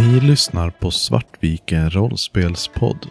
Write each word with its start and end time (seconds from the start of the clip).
Ni 0.00 0.20
lyssnar 0.20 0.70
på 0.70 0.90
Svartviken 0.90 1.90
rollspelspodd. 1.90 3.06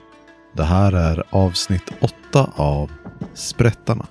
Det 0.54 0.64
här 0.64 0.94
är 0.94 1.24
avsnitt 1.30 1.94
8 2.32 2.52
av 2.56 2.92
Sprättarna. 3.34 4.08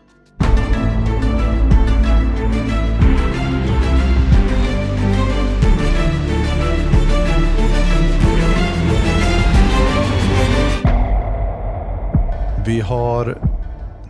Vi 12.67 12.81
har 12.81 13.39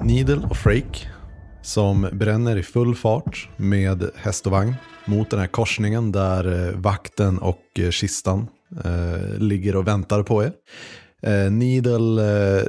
Needle 0.01 0.47
och 0.51 0.57
Frake 0.57 1.09
som 1.63 2.09
bränner 2.13 2.57
i 2.57 2.63
full 2.63 2.95
fart 2.95 3.49
med 3.57 4.11
häst 4.17 4.47
och 4.47 4.53
vagn 4.53 4.75
mot 5.05 5.31
den 5.31 5.41
här 5.41 5.47
korsningen 5.47 6.13
där 6.13 6.69
eh, 6.69 6.75
vakten 6.75 7.39
och 7.39 7.63
eh, 7.79 7.91
kistan 7.91 8.49
eh, 8.85 9.39
ligger 9.39 9.77
och 9.77 9.87
väntar 9.87 10.23
på 10.23 10.45
er. 10.45 10.53
Eh, 11.23 11.51
Needle 11.51 12.23
eh, 12.59 12.65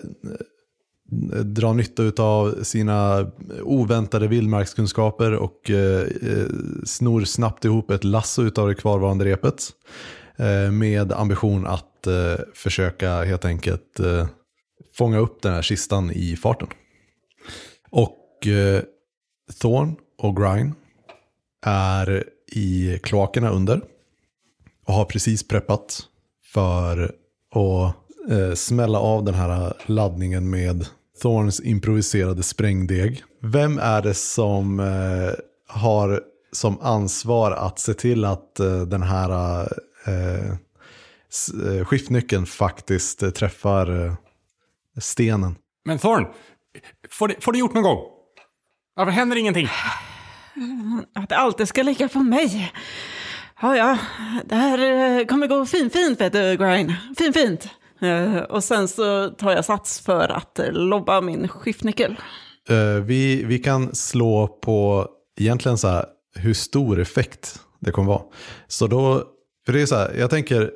drar 1.44 1.74
nytta 1.74 2.24
av 2.24 2.64
sina 2.64 3.32
oväntade 3.62 4.28
vildmarkskunskaper 4.28 5.34
och 5.34 5.70
eh, 5.70 6.02
eh, 6.02 6.46
snor 6.86 7.24
snabbt 7.24 7.66
ihop 7.66 7.92
ett 7.92 8.04
lasso 8.04 8.62
av 8.62 8.68
det 8.68 8.76
kvarvarande 8.76 9.26
repet. 9.26 9.64
Eh, 10.38 10.72
med 10.72 11.12
ambition 11.12 11.68
att 11.68 12.08
eh, 12.08 12.36
försöka 12.54 13.24
helt 13.24 13.46
enkelt 13.46 14.00
eh, 14.00 14.28
fånga 14.94 15.18
upp 15.18 15.42
den 15.42 15.54
här 15.54 15.62
kistan 15.62 16.12
i 16.12 16.36
farten. 16.36 16.68
Och 17.90 18.48
eh, 18.48 18.82
Thorn 19.62 19.96
och 20.18 20.36
Grine 20.36 20.74
är 21.66 22.24
i 22.52 23.00
kloakerna 23.04 23.50
under 23.50 23.82
och 24.90 24.96
har 24.96 25.06
precis 25.06 25.48
preppat 25.48 26.02
för 26.54 27.04
att 27.56 27.96
eh, 28.32 28.54
smälla 28.54 29.00
av 29.00 29.24
den 29.24 29.34
här 29.34 29.74
laddningen 29.86 30.50
med 30.50 30.86
Thorns 31.22 31.62
improviserade 31.62 32.44
sprängdeg. 32.44 33.24
Vem 33.42 33.80
är 33.80 34.02
det 34.02 34.14
som 34.14 34.80
eh, 34.80 35.34
har 35.68 36.22
som 36.52 36.80
ansvar 36.82 37.52
att 37.52 37.80
se 37.80 37.94
till 37.94 38.26
att 38.26 38.60
eh, 38.60 38.82
den 38.82 39.04
här 39.04 39.62
eh, 40.06 40.50
eh, 40.50 41.86
skiftnyckeln 41.86 42.46
faktiskt 42.46 43.24
eh, 43.24 43.30
träffar 43.30 44.06
eh, 44.06 44.14
stenen? 44.98 45.56
Men 45.86 46.00
Thorn, 46.00 46.28
får 47.10 47.28
det, 47.28 47.36
får 47.44 47.52
det 47.52 47.60
gjort 47.60 47.74
någon 47.74 47.84
gång? 47.84 48.00
Varför 48.96 49.12
händer 49.12 49.38
ingenting? 49.38 49.68
Att 51.16 51.30
det 51.30 51.38
alltid 51.38 51.68
ska 51.68 51.84
ligga 51.84 52.10
på 52.10 52.20
mig. 52.20 52.72
Ja, 53.62 53.78
ja, 53.78 53.98
det 54.46 54.56
här 54.56 54.80
eh, 55.20 55.26
kommer 55.26 55.48
gå 55.48 55.66
fin, 55.66 55.90
fint 55.90 56.22
vet 56.22 56.34
du, 56.34 56.58
Grine. 56.58 56.96
Fin, 57.18 57.34
fint. 57.34 57.68
Eh, 58.02 58.38
Och 58.38 58.64
sen 58.64 58.88
så 58.88 59.30
tar 59.30 59.52
jag 59.52 59.66
sats 59.66 60.00
för 60.00 60.30
att 60.30 60.60
lobba 60.72 61.22
min 61.22 61.48
skiftnyckel. 61.48 62.16
Eh, 62.70 63.04
vi, 63.04 63.44
vi 63.44 63.60
kan 63.60 63.96
slå 63.96 64.48
på 64.48 65.08
egentligen 65.40 65.78
så 65.78 65.88
här 65.88 66.06
hur 66.36 66.54
stor 66.54 67.00
effekt 67.00 67.60
det 67.80 67.92
kommer 67.92 68.08
vara. 68.08 68.22
Så 68.68 68.88
då, 68.88 69.24
för 69.66 69.74
det 69.74 69.82
är 69.82 69.86
så 69.86 69.96
här, 69.96 70.16
jag 70.20 70.30
tänker, 70.30 70.72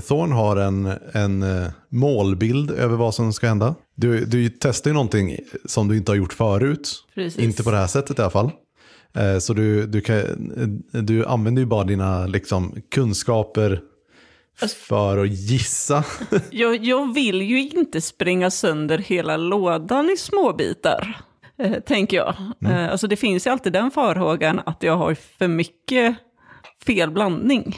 Thorn 0.00 0.32
har 0.32 0.56
en, 0.56 0.92
en 1.12 1.44
målbild 1.90 2.70
över 2.70 2.96
vad 2.96 3.14
som 3.14 3.32
ska 3.32 3.46
hända. 3.48 3.74
Du, 3.96 4.24
du 4.24 4.48
testar 4.48 4.90
ju 4.90 4.94
någonting 4.94 5.38
som 5.64 5.88
du 5.88 5.96
inte 5.96 6.10
har 6.12 6.16
gjort 6.16 6.32
förut. 6.32 7.04
Precis. 7.14 7.38
Inte 7.44 7.62
på 7.64 7.70
det 7.70 7.76
här 7.76 7.86
sättet 7.86 8.18
i 8.18 8.22
alla 8.22 8.30
fall. 8.30 8.50
Eh, 9.16 9.38
Så 9.38 9.54
du, 9.54 9.86
du, 9.86 10.00
kan, 10.00 10.16
eh, 10.94 11.00
du 11.02 11.26
använder 11.26 11.62
ju 11.62 11.66
bara 11.66 11.84
dina 11.84 12.26
liksom, 12.26 12.74
kunskaper 12.90 13.80
för 14.88 15.18
att 15.18 15.30
gissa. 15.32 16.04
Jag, 16.50 16.84
jag 16.84 17.14
vill 17.14 17.42
ju 17.42 17.60
inte 17.62 18.00
spränga 18.00 18.50
sönder 18.50 18.98
hela 18.98 19.36
lådan 19.36 20.10
i 20.10 20.16
små 20.16 20.52
bitar, 20.52 21.16
eh, 21.58 21.72
tänker 21.80 22.16
jag. 22.16 22.34
Eh, 22.66 22.90
alltså 22.90 23.06
det 23.06 23.16
finns 23.16 23.46
ju 23.46 23.50
alltid 23.50 23.72
den 23.72 23.90
farhågan 23.90 24.60
att 24.66 24.82
jag 24.82 24.96
har 24.96 25.14
för 25.14 25.48
mycket 25.48 26.16
fel 26.86 27.10
blandning. 27.10 27.76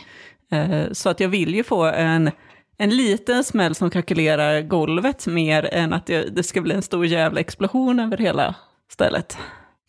Eh, 0.53 0.93
så 0.93 1.09
att 1.09 1.21
jag 1.21 1.29
vill 1.29 1.55
ju 1.55 1.65
få 1.65 1.85
en, 1.85 2.31
en 2.79 2.97
liten 2.97 3.45
smäll 3.45 3.75
som 3.75 3.91
kalkylerar 3.91 4.61
golvet 4.63 5.27
mer 5.27 5.69
än 5.73 5.93
att 5.93 6.07
det 6.07 6.47
ska 6.47 6.61
bli 6.61 6.75
en 6.75 6.83
stor 6.83 7.07
jävla 7.07 7.41
explosion 7.41 8.01
över 8.01 8.17
hela 8.17 8.55
stället. 8.93 9.39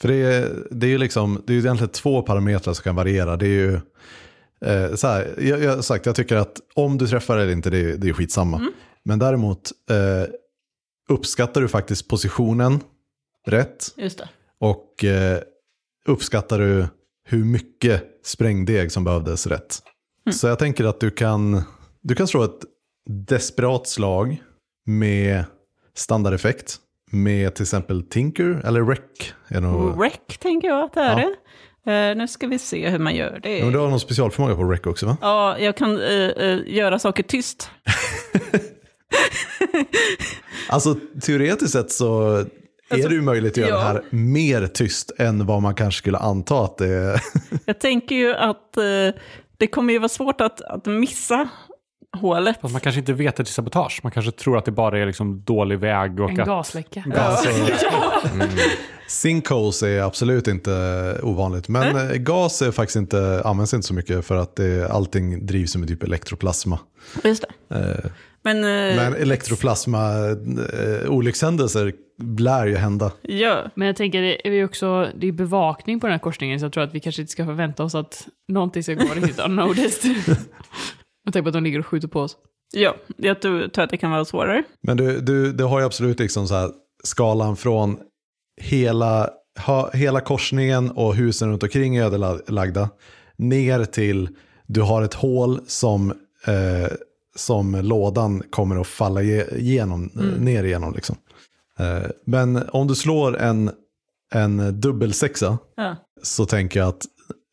För 0.01 0.07
det 0.07 0.15
är, 0.15 0.67
det 0.71 0.87
är 0.87 0.89
ju 0.91 0.97
liksom, 0.97 1.43
det 1.47 1.53
är 1.53 1.57
egentligen 1.57 1.89
två 1.91 2.21
parametrar 2.21 2.73
som 2.73 2.83
kan 2.83 2.95
variera. 2.95 3.37
Det 3.37 3.45
är 3.45 3.49
ju, 3.49 3.73
eh, 4.65 4.95
så 4.95 5.07
här, 5.07 5.35
jag, 5.37 5.63
jag 5.63 5.83
sagt, 5.83 6.05
jag 6.05 6.15
tycker 6.15 6.35
att 6.35 6.57
om 6.73 6.97
du 6.97 7.07
träffar 7.07 7.37
eller 7.37 7.51
inte, 7.53 7.69
det, 7.69 7.77
är- 7.77 7.97
det 7.97 8.09
är 8.09 8.13
skitsamma. 8.13 8.57
Men 9.03 9.19
däremot 9.19 9.71
eh, 9.89 10.33
uppskattar 11.09 11.61
du 11.61 11.67
faktiskt 11.67 12.07
positionen 12.07 12.79
rätt 13.47 13.93
och 14.59 15.03
eh, 15.03 15.39
uppskattar 16.07 16.59
du 16.59 16.87
hur 17.29 17.43
mycket 17.45 18.03
sprängdeg 18.25 18.91
som 18.91 19.03
behövdes 19.03 19.47
rätt. 19.47 19.79
Så 20.33 20.47
jag 20.47 20.59
tänker 20.59 20.83
att 20.85 20.99
du 20.99 21.11
kan, 21.11 21.61
du 22.01 22.15
kan 22.15 22.27
slå 22.27 22.43
ett 22.43 22.59
desperat 23.09 23.87
slag 23.87 24.43
med 24.85 25.43
standardeffekt 25.95 26.77
med 27.11 27.55
till 27.55 27.63
exempel 27.63 28.03
Tinker 28.03 28.61
eller 28.65 28.83
Rec. 28.85 28.99
Är 29.47 29.61
nog, 29.61 30.03
Rec 30.03 30.13
tänker 30.39 30.67
jag 30.67 30.83
att 30.83 30.93
det 30.93 31.01
är 31.01 31.19
Ja. 31.19 31.33
Eh, 31.87 32.15
nu 32.15 32.27
ska 32.27 32.47
vi 32.47 32.59
se 32.59 32.89
hur 32.89 32.99
man 32.99 33.15
gör 33.15 33.39
det. 33.43 33.57
Ja, 33.57 33.63
men 33.63 33.73
du 33.73 33.79
har 33.79 33.89
någon 33.89 33.99
specialförmåga 33.99 34.55
på 34.55 34.63
Rec 34.63 34.85
också 34.85 35.05
va? 35.05 35.17
Ja, 35.21 35.59
jag 35.59 35.77
kan 35.77 36.01
eh, 36.01 36.59
göra 36.65 36.99
saker 36.99 37.23
tyst. 37.23 37.71
Alltså 40.69 40.95
teoretiskt 41.21 41.71
sett 41.71 41.91
så 41.91 42.31
är 42.31 42.45
Alltså, 42.89 43.09
det 43.09 43.15
ju 43.15 43.21
möjligt 43.21 43.51
att 43.51 43.57
göra 43.57 43.69
ja. 43.69 43.77
det 43.77 43.83
här 43.83 44.03
mer 44.09 44.67
tyst 44.67 45.11
än 45.17 45.45
vad 45.45 45.61
man 45.61 45.75
kanske 45.75 45.97
skulle 45.97 46.17
anta 46.17 46.63
att 46.63 46.77
det 46.77 46.87
är. 46.87 47.21
Jag 47.65 47.79
tänker 47.79 48.15
ju 48.15 48.33
att 48.33 48.77
det 49.57 49.67
kommer 49.67 49.93
ju 49.93 49.99
vara 49.99 50.09
svårt 50.09 50.41
att, 50.41 50.61
att 50.61 50.85
missa 50.85 51.49
hålet. 52.17 52.57
Fast 52.61 52.71
man 52.71 52.81
kanske 52.81 52.99
inte 52.99 53.13
vet 53.13 53.29
att 53.39 53.45
det 53.45 53.49
är 53.49 53.53
sabotage. 53.53 53.99
Man 54.03 54.11
kanske 54.11 54.31
tror 54.31 54.57
att 54.57 54.65
det 54.65 54.71
bara 54.71 54.99
är 54.99 55.05
liksom 55.05 55.41
dålig 55.41 55.79
väg 55.79 56.19
och 56.19 56.29
En 56.29 56.39
att... 56.39 56.47
gasläcka. 56.47 57.03
Alltså, 57.15 57.49
Sinkholes 59.07 59.83
är 59.83 60.01
absolut 60.01 60.47
inte 60.47 60.71
ovanligt, 61.23 61.67
men 61.67 61.95
eh, 62.11 62.15
gas 62.15 62.61
är 62.61 62.71
faktiskt 62.71 62.95
inte, 62.95 63.41
används 63.45 63.73
inte 63.73 63.87
så 63.87 63.93
mycket 63.93 64.25
för 64.25 64.35
att 64.35 64.55
det, 64.55 64.91
allting 64.91 65.45
drivs 65.45 65.75
med 65.75 65.87
typ 65.87 66.03
elektroplasma. 66.03 66.79
Just 67.23 67.45
det. 67.69 67.75
Eh, 67.75 68.11
Men, 68.43 68.57
eh, 68.57 68.95
Men 68.95 69.15
elektroplasma, 69.15 70.11
eh, 70.73 71.09
olyckshändelser 71.09 71.93
lär 72.39 72.65
ju 72.65 72.75
hända. 72.75 73.11
ja, 73.21 73.63
Men 73.75 73.87
jag 73.87 73.95
tänker, 73.95 74.21
det 74.21 74.47
är 74.47 74.51
ju 74.51 74.65
också 74.65 75.07
det 75.15 75.27
är 75.27 75.31
bevakning 75.31 75.99
på 75.99 76.07
den 76.07 76.11
här 76.11 76.19
korsningen, 76.19 76.59
så 76.59 76.65
jag 76.65 76.73
tror 76.73 76.83
att 76.83 76.95
vi 76.95 76.99
kanske 76.99 77.21
inte 77.21 77.31
ska 77.31 77.45
förvänta 77.45 77.83
oss 77.83 77.95
att 77.95 78.27
någonting 78.47 78.83
ska 78.83 78.93
gå 78.93 79.13
riktigt 79.15 79.39
unnoticed. 79.39 80.11
Jag 81.27 81.33
tänker 81.33 81.43
på 81.43 81.49
att 81.49 81.53
de 81.53 81.63
ligger 81.63 81.79
och 81.79 81.85
skjuter 81.87 82.07
på 82.07 82.19
oss. 82.21 82.37
ja, 82.73 82.95
jag 83.17 83.41
tror, 83.41 83.67
tror 83.67 83.83
att 83.83 83.89
det 83.89 83.97
kan 83.97 84.11
vara 84.11 84.25
svårare. 84.25 84.63
Men 84.81 84.97
du, 84.97 85.19
du, 85.21 85.51
du 85.53 85.63
har 85.63 85.79
ju 85.79 85.85
absolut 85.85 86.19
liksom 86.19 86.47
så 86.47 86.55
här 86.55 86.71
skalan 87.03 87.57
från 87.57 87.97
hela, 88.61 89.29
ha, 89.65 89.89
hela 89.93 90.21
korsningen 90.21 90.91
och 90.91 91.15
husen 91.15 91.49
runt 91.49 91.63
omkring 91.63 91.95
är 91.95 92.03
ödelagda 92.03 92.89
ner 93.35 93.85
till 93.85 94.29
du 94.67 94.81
har 94.81 95.01
ett 95.01 95.13
hål 95.13 95.59
som, 95.67 96.11
eh, 96.45 96.91
som 97.35 97.75
lådan 97.75 98.43
kommer 98.49 98.81
att 98.81 98.87
falla 98.87 99.21
ge- 99.21 99.55
igenom, 99.57 100.09
eh, 100.15 100.41
ner 100.41 100.63
igenom. 100.63 100.93
Liksom. 100.93 101.15
Eh, 101.79 102.09
men 102.25 102.69
om 102.69 102.87
du 102.87 102.95
slår 102.95 103.37
en, 103.37 103.71
en 104.33 104.81
dubbelsexa 104.81 105.57
Ja, 105.75 105.95
så 106.23 106.45
tänker 106.45 106.79
jag 106.79 106.89
att 106.89 107.05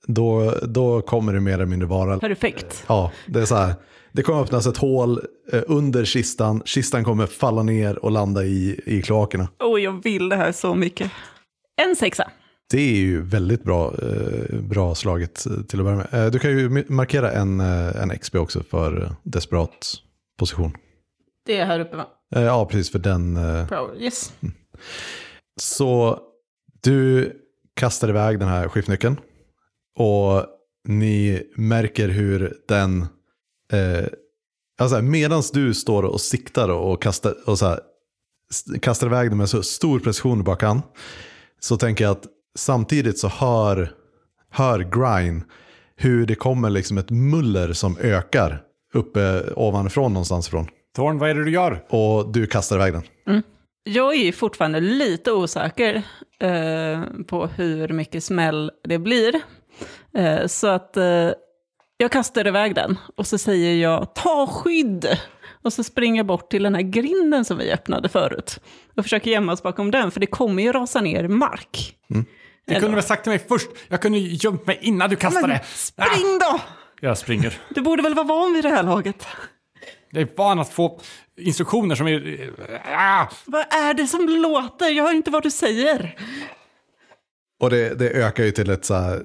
då, 0.06 0.54
då 0.62 1.02
kommer 1.02 1.32
det 1.32 1.40
mer 1.40 1.54
eller 1.54 1.66
mindre 1.66 1.88
vara 1.88 2.18
perfekt. 2.18 2.84
Ja, 2.86 3.12
det 3.26 3.40
är 3.40 3.44
så 3.44 3.54
här. 3.54 3.74
Det 4.12 4.22
kommer 4.22 4.42
öppnas 4.42 4.66
ett 4.66 4.76
hål 4.76 5.20
eh, 5.52 5.62
under 5.66 6.04
kistan. 6.04 6.62
Kistan 6.64 7.04
kommer 7.04 7.26
falla 7.26 7.62
ner 7.62 8.04
och 8.04 8.10
landa 8.10 8.44
i, 8.44 8.80
i 8.86 9.02
kloakerna. 9.02 9.48
Åh, 9.62 9.80
jag 9.80 10.02
vill 10.02 10.28
det 10.28 10.36
här 10.36 10.52
så 10.52 10.74
mycket. 10.74 11.10
En 11.82 11.96
sexa. 11.96 12.30
Det 12.70 12.78
är 12.78 12.96
ju 12.96 13.22
väldigt 13.22 13.64
bra, 13.64 13.94
eh, 14.02 14.56
bra 14.60 14.94
slaget 14.94 15.46
eh, 15.46 15.52
till 15.68 15.80
att 15.80 15.84
börja 15.84 16.06
med. 16.10 16.32
Du 16.32 16.38
kan 16.38 16.50
ju 16.50 16.84
markera 16.88 17.32
en, 17.32 17.60
en 17.60 18.18
XP 18.18 18.34
också 18.34 18.62
för 18.62 19.10
desperat 19.22 19.94
position. 20.38 20.76
Det 21.46 21.56
är 21.56 21.66
här 21.66 21.80
uppe 21.80 21.96
va? 21.96 22.06
Ja, 22.28 22.66
precis 22.66 22.92
för 22.92 22.98
den. 22.98 23.38
Pro. 23.68 23.90
Yes. 23.98 24.32
så 25.60 26.18
du 26.82 27.32
kastar 27.76 28.08
iväg 28.08 28.38
den 28.38 28.48
här 28.48 28.68
skiftnyckeln. 28.68 29.16
Och 29.96 30.46
ni 30.88 31.42
märker 31.56 32.08
hur 32.08 32.56
den, 32.68 33.02
eh, 33.72 34.06
alltså 34.78 35.02
medan 35.02 35.42
du 35.52 35.74
står 35.74 36.02
och 36.02 36.20
siktar 36.20 36.68
och 36.68 37.02
kastar, 37.02 37.34
och 37.46 37.58
så 37.58 37.66
här, 37.66 37.80
kastar 38.80 39.06
iväg 39.06 39.30
den 39.30 39.38
med 39.38 39.48
så 39.48 39.62
stor 39.62 40.00
precision 40.00 40.38
du 40.38 40.44
bara 40.44 40.56
kan. 40.56 40.82
Så 41.60 41.76
tänker 41.76 42.04
jag 42.04 42.12
att 42.12 42.26
samtidigt 42.54 43.18
så 43.18 43.28
hör, 43.28 43.92
hör 44.50 44.78
Grine 44.78 45.42
hur 45.96 46.26
det 46.26 46.34
kommer 46.34 46.70
liksom 46.70 46.98
ett 46.98 47.10
muller 47.10 47.72
som 47.72 47.98
ökar 47.98 48.62
uppe 48.94 49.52
ovanifrån 49.56 50.12
någonstans 50.12 50.48
ifrån. 50.48 50.68
Thorn, 50.96 51.18
vad 51.18 51.30
är 51.30 51.34
det 51.34 51.44
du 51.44 51.50
gör? 51.50 51.84
Och 51.88 52.32
du 52.32 52.46
kastar 52.46 52.76
iväg 52.76 52.92
den. 52.92 53.42
Jag 53.84 54.16
är 54.16 54.32
fortfarande 54.32 54.80
lite 54.80 55.32
osäker 55.32 55.94
eh, 56.40 57.02
på 57.26 57.46
hur 57.46 57.88
mycket 57.88 58.24
smäll 58.24 58.70
det 58.84 58.98
blir. 58.98 59.42
Eh, 60.14 60.46
så 60.46 60.66
att 60.66 60.96
eh, 60.96 61.30
jag 61.96 62.12
kastar 62.12 62.46
iväg 62.46 62.74
den 62.74 62.98
och 63.16 63.26
så 63.26 63.38
säger 63.38 63.74
jag 63.74 64.14
ta 64.14 64.46
skydd. 64.46 65.18
Och 65.62 65.72
så 65.72 65.84
springer 65.84 66.16
jag 66.16 66.26
bort 66.26 66.50
till 66.50 66.62
den 66.62 66.74
här 66.74 66.82
grinden 66.82 67.44
som 67.44 67.58
vi 67.58 67.72
öppnade 67.72 68.08
förut. 68.08 68.60
Och 68.96 69.02
försöker 69.02 69.30
gömma 69.30 69.52
oss 69.52 69.62
bakom 69.62 69.90
den, 69.90 70.10
för 70.10 70.20
det 70.20 70.26
kommer 70.26 70.62
ju 70.62 70.72
rasa 70.72 71.00
ner 71.00 71.28
mark. 71.28 71.96
Du 72.66 72.74
kunde 72.74 72.94
väl 72.94 73.02
sagt 73.02 73.22
till 73.22 73.30
mig 73.30 73.44
först. 73.48 73.68
Jag 73.88 74.02
kunde 74.02 74.18
ju 74.18 74.36
gömt 74.40 74.66
mig 74.66 74.78
innan 74.82 75.10
du 75.10 75.16
kastade. 75.16 75.60
Spring 75.64 76.38
då! 76.40 76.46
Ah, 76.46 76.60
jag 77.00 77.18
springer. 77.18 77.58
Du 77.68 77.80
borde 77.80 78.02
väl 78.02 78.14
vara 78.14 78.26
van 78.26 78.54
vid 78.54 78.64
det 78.64 78.70
här 78.70 78.82
laget. 78.82 79.26
Jag 80.10 80.22
är 80.22 80.28
van 80.36 80.58
att 80.58 80.72
få 80.72 81.00
instruktioner 81.36 81.94
som 81.94 82.08
är... 82.08 82.50
Ah! 82.96 83.26
Vad 83.44 83.74
är 83.74 83.94
det 83.94 84.06
som 84.06 84.28
låter? 84.28 84.90
Jag 84.90 85.04
hör 85.04 85.12
inte 85.12 85.30
vad 85.30 85.42
du 85.42 85.50
säger. 85.50 86.16
Och 87.60 87.70
det, 87.70 87.94
det 87.94 88.10
ökar 88.10 88.44
ju 88.44 88.50
till 88.50 88.70
ett 88.70 88.84
så 88.84 88.94
här 88.94 89.22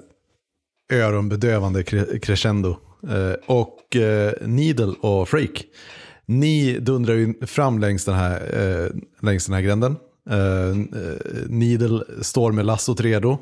öronbedövande 0.89 1.81
cre- 1.81 2.19
crescendo. 2.19 2.77
Eh, 3.09 3.33
och 3.45 3.95
eh, 3.95 4.33
Needle 4.41 4.93
och 5.01 5.29
Freak, 5.29 5.65
ni 6.25 6.79
dundrar 6.79 7.13
ju 7.13 7.33
fram 7.45 7.79
längs 7.79 8.05
den 8.05 8.15
här, 8.15 8.59
eh, 8.59 8.89
längs 9.21 9.45
den 9.45 9.55
här 9.55 9.61
gränden. 9.61 9.95
Needle 11.47 12.03
står 12.21 12.51
med 12.51 12.65
lassot 12.65 13.01
redo. 13.01 13.37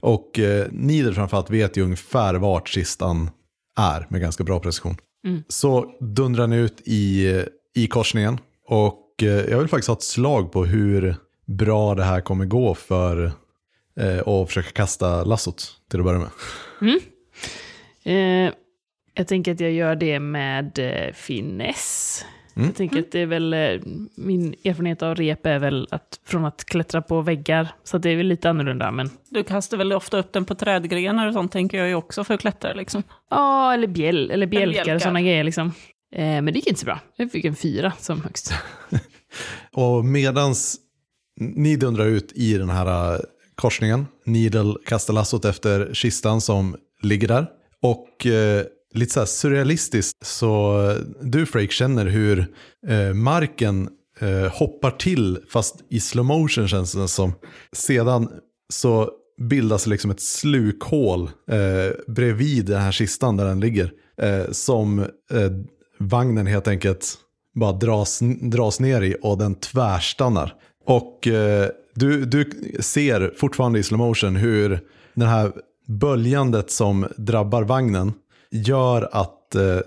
Och 0.00 0.38
eh, 0.38 0.66
Needle 0.70 1.14
framförallt 1.14 1.50
vet 1.50 1.76
ju 1.76 1.82
ungefär 1.82 2.34
vart 2.34 2.68
kistan 2.68 3.30
är 3.78 4.06
med 4.08 4.20
ganska 4.20 4.44
bra 4.44 4.60
precision. 4.60 4.96
Så 5.48 5.90
dundrar 6.00 6.46
ni 6.46 6.56
ut 6.56 6.80
i, 6.84 7.42
i 7.74 7.86
korsningen. 7.86 8.38
Och 8.68 9.00
jag 9.18 9.58
vill 9.58 9.68
faktiskt 9.68 9.88
ha 9.88 9.94
ett 9.96 10.02
slag 10.02 10.52
på 10.52 10.64
hur 10.64 11.16
bra 11.46 11.94
det 11.94 12.04
här 12.04 12.20
kommer 12.20 12.44
gå 12.44 12.74
för 12.74 13.32
eh, 14.00 14.28
att 14.28 14.48
försöka 14.48 14.70
kasta 14.70 15.24
lassot 15.24 15.72
till 15.90 16.00
att 16.00 16.04
börja 16.04 16.18
med. 16.18 16.30
Eh, 18.04 18.52
jag 19.14 19.28
tänker 19.28 19.52
att 19.52 19.60
jag 19.60 19.72
gör 19.72 19.96
det 19.96 20.20
med 20.20 20.78
eh, 20.78 21.12
finess. 21.12 22.24
Jag 22.56 22.74
tänker 22.74 22.98
att 22.98 23.12
det 23.12 23.20
är 23.20 23.26
väl, 23.26 23.54
eh, 23.54 23.80
min 24.14 24.54
erfarenhet 24.64 25.02
av 25.02 25.14
rep 25.14 25.46
är 25.46 25.58
väl 25.58 25.88
att 25.90 26.20
från 26.26 26.44
att 26.44 26.64
klättra 26.64 27.02
på 27.02 27.20
väggar, 27.20 27.68
så 27.84 27.96
att 27.96 28.02
det 28.02 28.10
är 28.10 28.16
väl 28.16 28.26
lite 28.26 28.50
annorlunda, 28.50 28.90
men 28.90 29.10
Du 29.28 29.44
kastar 29.44 29.76
väl 29.76 29.92
ofta 29.92 30.18
upp 30.18 30.32
den 30.32 30.44
på 30.44 30.54
trädgrenar 30.54 31.26
och 31.26 31.32
sånt 31.32 31.52
tänker 31.52 31.78
jag 31.78 31.88
ju 31.88 31.94
också 31.94 32.24
för 32.24 32.34
att 32.34 32.40
klättra 32.40 32.72
liksom. 32.72 33.02
ja, 33.30 33.74
eller 33.74 33.86
bjäll, 33.86 34.30
eller 34.30 34.46
bjälkar 34.46 34.72
bjälkar. 34.72 34.94
och 34.94 35.02
sådana 35.02 35.20
grejer 35.22 35.44
liksom. 35.44 35.72
Eh, 36.14 36.22
men 36.22 36.44
det 36.44 36.52
gick 36.52 36.66
inte 36.66 36.80
så 36.80 36.86
bra. 36.86 37.00
Jag 37.16 37.32
fick 37.32 37.44
en 37.44 37.56
fyra 37.56 37.92
som 37.98 38.22
högst. 38.22 38.52
Och 39.72 40.04
medans 40.04 40.76
ni 41.40 41.76
dundrar 41.76 42.06
ut 42.06 42.32
i 42.34 42.58
den 42.58 42.70
här 42.70 43.14
eh, 43.14 43.20
korsningen, 43.54 44.06
Needle 44.24 44.74
kastar 44.86 45.14
lassot 45.14 45.44
efter 45.44 45.94
kistan 45.94 46.40
som 46.40 46.76
ligger 47.02 47.28
där. 47.28 47.46
Och 47.82 48.26
eh, 48.26 48.64
lite 48.94 49.12
så 49.12 49.20
här 49.20 49.26
surrealistiskt 49.26 50.26
så 50.26 50.82
eh, 50.90 50.96
du 51.20 51.46
Freak 51.46 51.70
känner 51.70 52.06
hur 52.06 52.54
eh, 52.88 53.14
marken 53.14 53.88
eh, 54.20 54.52
hoppar 54.52 54.90
till 54.90 55.38
fast 55.48 55.76
i 55.90 56.00
slow 56.00 56.24
motion 56.24 56.68
känns 56.68 56.92
det 56.92 57.08
som. 57.08 57.32
Sedan 57.72 58.28
så 58.72 59.10
bildas 59.40 59.86
liksom 59.86 60.10
ett 60.10 60.20
slukhål 60.20 61.30
eh, 61.50 62.12
bredvid 62.14 62.66
den 62.66 62.80
här 62.80 62.92
kistan 62.92 63.36
där 63.36 63.44
den 63.44 63.60
ligger. 63.60 63.92
Eh, 64.22 64.50
som 64.50 64.98
eh, 64.98 65.50
vagnen 65.98 66.46
helt 66.46 66.68
enkelt 66.68 67.18
bara 67.54 67.72
dras, 67.72 68.20
dras 68.40 68.80
ner 68.80 69.02
i 69.02 69.16
och 69.22 69.38
den 69.38 69.54
tvärstannar. 69.54 70.54
Och 70.86 71.26
eh, 71.26 71.68
du, 71.94 72.24
du 72.24 72.50
ser 72.80 73.34
fortfarande 73.36 73.78
i 73.78 73.82
slow 73.82 73.98
motion 73.98 74.36
hur 74.36 74.80
det 75.14 75.26
här 75.26 75.52
böljandet 75.86 76.70
som 76.70 77.06
drabbar 77.16 77.62
vagnen 77.62 78.12
gör 78.50 79.08
att 79.12 79.54
eh, 79.54 79.78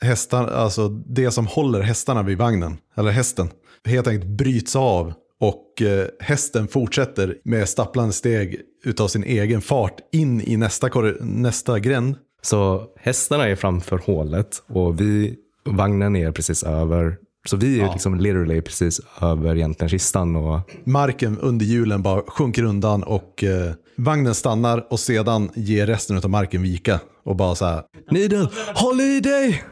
hästar, 0.00 0.48
alltså 0.48 0.88
det 0.88 1.30
som 1.30 1.46
håller 1.46 1.80
hästarna 1.80 2.22
vid 2.22 2.38
vagnen, 2.38 2.76
eller 2.96 3.10
hästen, 3.10 3.48
helt 3.84 4.06
enkelt 4.06 4.30
bryts 4.30 4.76
av 4.76 5.12
och 5.40 5.82
eh, 5.82 6.06
hästen 6.20 6.68
fortsätter 6.68 7.36
med 7.44 7.68
stapplande 7.68 8.12
steg 8.12 8.60
utav 8.84 9.08
sin 9.08 9.24
egen 9.24 9.60
fart 9.60 9.96
in 10.12 10.40
i 10.40 10.56
nästa, 10.56 10.88
nästa 11.20 11.78
gränd. 11.78 12.16
Så 12.42 12.84
hästarna 12.96 13.48
är 13.48 13.56
framför 13.56 13.98
hålet 13.98 14.62
och 14.66 15.00
vi, 15.00 15.36
vagnen 15.64 16.16
är 16.16 16.32
precis 16.32 16.62
över. 16.62 17.16
Så 17.44 17.56
vi 17.56 17.80
är 17.80 17.92
liksom 17.92 18.14
literally 18.14 18.60
precis 18.60 19.00
över 19.20 19.56
egentligen 19.56 19.88
kistan. 19.88 20.36
Och, 20.36 20.60
Marken 20.84 21.38
under 21.38 21.66
hjulen 21.66 22.02
bara 22.02 22.22
sjunker 22.26 22.62
undan 22.62 23.02
och 23.02 23.44
eh, 23.44 23.72
vagnen 23.96 24.34
stannar 24.34 24.86
och 24.90 25.00
sedan 25.00 25.50
ger 25.54 25.86
resten 25.86 26.16
av 26.16 26.30
marken 26.30 26.62
vika. 26.62 27.00
Och 27.24 27.36
bara 27.36 27.54
så 27.54 27.64
här. 27.64 27.82
Needle, 28.10 28.48
håll 28.74 29.00
i 29.00 29.20
dig! 29.20 29.64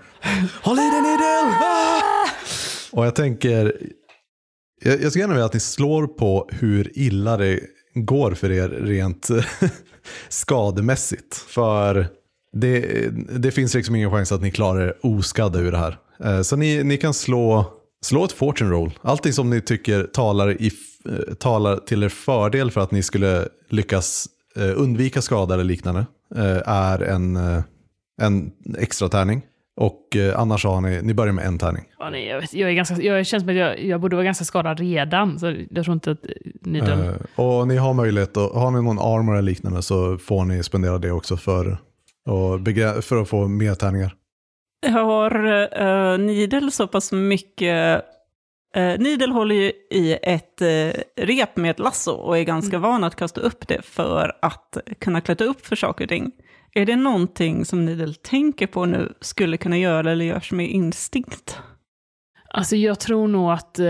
Håll 0.62 0.78
i 0.78 0.90
dig 0.90 1.02
Needle! 1.02 1.56
Ah! 1.62 2.02
Och 2.92 3.06
jag 3.06 3.14
tänker, 3.14 3.76
jag, 4.82 5.02
jag 5.02 5.10
skulle 5.12 5.22
gärna 5.22 5.34
vilja 5.34 5.46
att 5.46 5.54
ni 5.54 5.60
slår 5.60 6.06
på 6.06 6.48
hur 6.52 6.98
illa 6.98 7.36
det 7.36 7.60
går 7.94 8.34
för 8.34 8.50
er 8.50 8.69
rent 8.69 9.28
skademässigt. 10.28 11.34
För 11.34 12.08
det, 12.52 13.08
det 13.38 13.50
finns 13.50 13.74
liksom 13.74 13.94
ingen 13.96 14.10
chans 14.10 14.32
att 14.32 14.42
ni 14.42 14.50
klarar 14.50 14.80
er 14.80 14.94
oskadda 15.02 15.58
ur 15.58 15.72
det 15.72 15.78
här. 15.78 15.98
Eh, 16.24 16.40
Så 16.42 16.56
ni, 16.56 16.84
ni 16.84 16.96
kan 16.96 17.14
slå, 17.14 17.64
slå 18.04 18.24
ett 18.24 18.32
fortune 18.32 18.70
roll. 18.70 18.98
Allting 19.02 19.32
som 19.32 19.50
ni 19.50 19.60
tycker 19.60 20.04
talar, 20.04 20.62
i, 20.62 20.70
eh, 21.08 21.34
talar 21.34 21.76
till 21.76 22.02
er 22.02 22.08
fördel 22.08 22.70
för 22.70 22.80
att 22.80 22.90
ni 22.90 23.02
skulle 23.02 23.48
lyckas 23.70 24.26
eh, 24.56 24.80
undvika 24.80 25.22
skada 25.22 25.54
eller 25.54 25.64
liknande 25.64 26.06
är 26.64 27.02
en, 27.02 27.36
en 28.22 28.52
extra 28.78 29.08
tärning. 29.08 29.42
Och 29.76 30.16
annars 30.36 30.64
har 30.64 30.80
ni, 30.80 31.02
ni 31.02 31.14
börjar 31.14 31.32
med 31.32 31.46
en 31.46 31.58
tärning. 31.58 31.84
Ja, 31.98 32.10
nej, 32.10 32.26
jag, 32.26 32.40
vet, 32.40 32.54
jag, 32.54 32.70
är 32.70 32.74
ganska, 32.74 32.96
jag 33.02 33.26
känns 33.26 33.42
som 33.42 33.50
att 33.50 33.56
jag, 33.56 33.84
jag 33.84 34.00
borde 34.00 34.16
vara 34.16 34.24
ganska 34.24 34.44
skadad 34.44 34.80
redan, 34.80 35.38
så 35.38 35.54
jag 35.70 35.84
tror 35.84 35.94
inte 35.94 36.10
att 36.10 36.19
ni 36.60 36.78
Eh, 36.78 37.14
och 37.36 37.69
ni 37.69 37.76
har 37.76 37.94
möjlighet, 37.94 38.36
att, 38.36 38.52
har 38.52 38.70
ni 38.70 38.82
någon 38.82 38.98
armor 38.98 39.32
eller 39.32 39.42
liknande 39.42 39.82
så 39.82 40.19
får 40.19 40.44
ni 40.44 40.62
spendera 40.62 40.98
det 40.98 41.10
också 41.10 41.36
för, 41.36 41.78
och 42.26 42.60
för 43.04 43.22
att 43.22 43.28
få 43.28 43.48
mer 43.48 43.74
tärningar. 43.74 44.14
Har 44.87 45.46
uh, 45.82 46.19
Nidel 46.19 46.72
så 46.72 46.86
pass 46.86 47.12
mycket... 47.12 48.05
Uh, 48.77 48.98
Nidel 48.98 49.32
håller 49.32 49.55
ju 49.55 49.72
i 49.91 50.19
ett 50.22 50.62
eh, 50.62 51.03
rep 51.17 51.56
med 51.56 51.70
ett 51.70 51.79
lasso 51.79 52.12
och 52.12 52.39
är 52.39 52.43
ganska 52.43 52.79
van 52.79 53.05
att 53.05 53.17
kasta 53.17 53.41
upp 53.41 53.69
det 53.69 53.82
för 53.82 54.32
att 54.43 54.77
kunna 54.98 55.20
klättra 55.20 55.46
upp 55.46 55.67
för 55.67 55.77
saker 55.77 56.05
och 56.05 56.08
ting. 56.08 56.32
Är 56.74 56.86
det 56.86 56.96
någonting 56.96 57.65
som 57.65 57.84
Nidel 57.84 58.15
tänker 58.15 58.67
på 58.67 58.84
nu 58.84 59.15
skulle 59.20 59.56
kunna 59.56 59.79
göra 59.79 60.12
eller 60.12 60.24
görs 60.24 60.53
med 60.53 60.70
instinkt? 60.70 61.58
Alltså 62.48 62.77
jag 62.77 63.01
tror 63.01 63.29
nog 63.29 63.51
att 63.51 63.79
eh, 63.79 63.86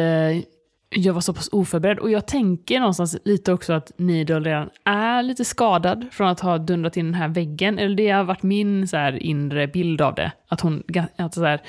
jag 0.94 1.12
var 1.12 1.20
så 1.20 1.34
pass 1.34 1.48
oförberedd. 1.52 1.98
Och 1.98 2.10
jag 2.10 2.26
tänker 2.26 2.80
någonstans 2.80 3.16
lite 3.24 3.52
också 3.52 3.72
att 3.72 3.92
Needle 3.96 4.40
redan 4.40 4.70
är 4.84 5.22
lite 5.22 5.44
skadad 5.44 6.06
från 6.12 6.28
att 6.28 6.40
ha 6.40 6.58
dundrat 6.58 6.96
in 6.96 7.04
den 7.04 7.14
här 7.14 7.28
väggen. 7.28 7.78
Eller 7.78 7.96
det 7.96 8.10
har 8.10 8.24
varit 8.24 8.42
min 8.42 8.88
så 8.88 8.96
här, 8.96 9.22
inre 9.22 9.66
bild 9.66 10.00
av 10.00 10.14
det. 10.14 10.32
Att 10.48 10.60
hon, 10.60 10.82
att 11.16 11.34
så 11.34 11.44
här, 11.44 11.60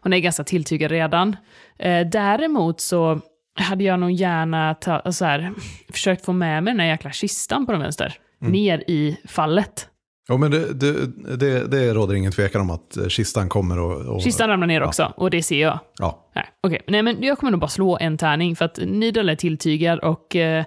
hon 0.00 0.12
är 0.12 0.18
ganska 0.18 0.44
tilltygad 0.44 0.90
redan. 0.90 1.36
Eh, 1.78 2.06
däremot 2.06 2.80
så 2.80 3.20
hade 3.54 3.84
jag 3.84 4.00
nog 4.00 4.10
gärna 4.10 4.74
ta, 4.74 5.12
så 5.12 5.24
här, 5.24 5.52
försökt 5.92 6.24
få 6.24 6.32
med 6.32 6.64
mig 6.64 6.72
den 6.72 6.80
här 6.80 6.86
jäkla 6.86 7.10
kistan 7.10 7.66
på 7.66 7.72
den 7.72 7.80
vänster. 7.80 8.14
Ner 8.38 8.84
i 8.86 9.16
fallet. 9.28 9.89
Jo, 10.30 10.38
men 10.38 10.50
det, 10.50 10.72
det, 10.72 11.06
det, 11.36 11.66
det 11.66 11.94
råder 11.94 12.14
ingen 12.14 12.32
tvekan 12.32 12.60
om 12.60 12.70
att 12.70 12.96
eh, 12.96 13.06
kistan 13.06 13.48
kommer 13.48 13.78
och... 13.78 14.14
och 14.14 14.22
Kistan 14.22 14.48
ramlar 14.48 14.66
ner 14.66 14.82
också, 14.82 15.12
och 15.16 15.30
det 15.30 15.42
ser 15.42 15.60
jag. 15.60 15.78
Ja. 15.98 16.30
Nej, 16.34 16.44
okej. 16.62 16.82
Nej, 16.86 17.02
men 17.02 17.22
jag 17.22 17.38
kommer 17.38 17.50
nog 17.50 17.60
bara 17.60 17.68
slå 17.68 17.98
en 18.00 18.18
tärning 18.18 18.56
för 18.56 18.64
att 18.64 18.78
Needle 18.86 19.32
är 19.32 19.36
tilltygad 19.36 19.98
och 19.98 20.36
eh, 20.36 20.64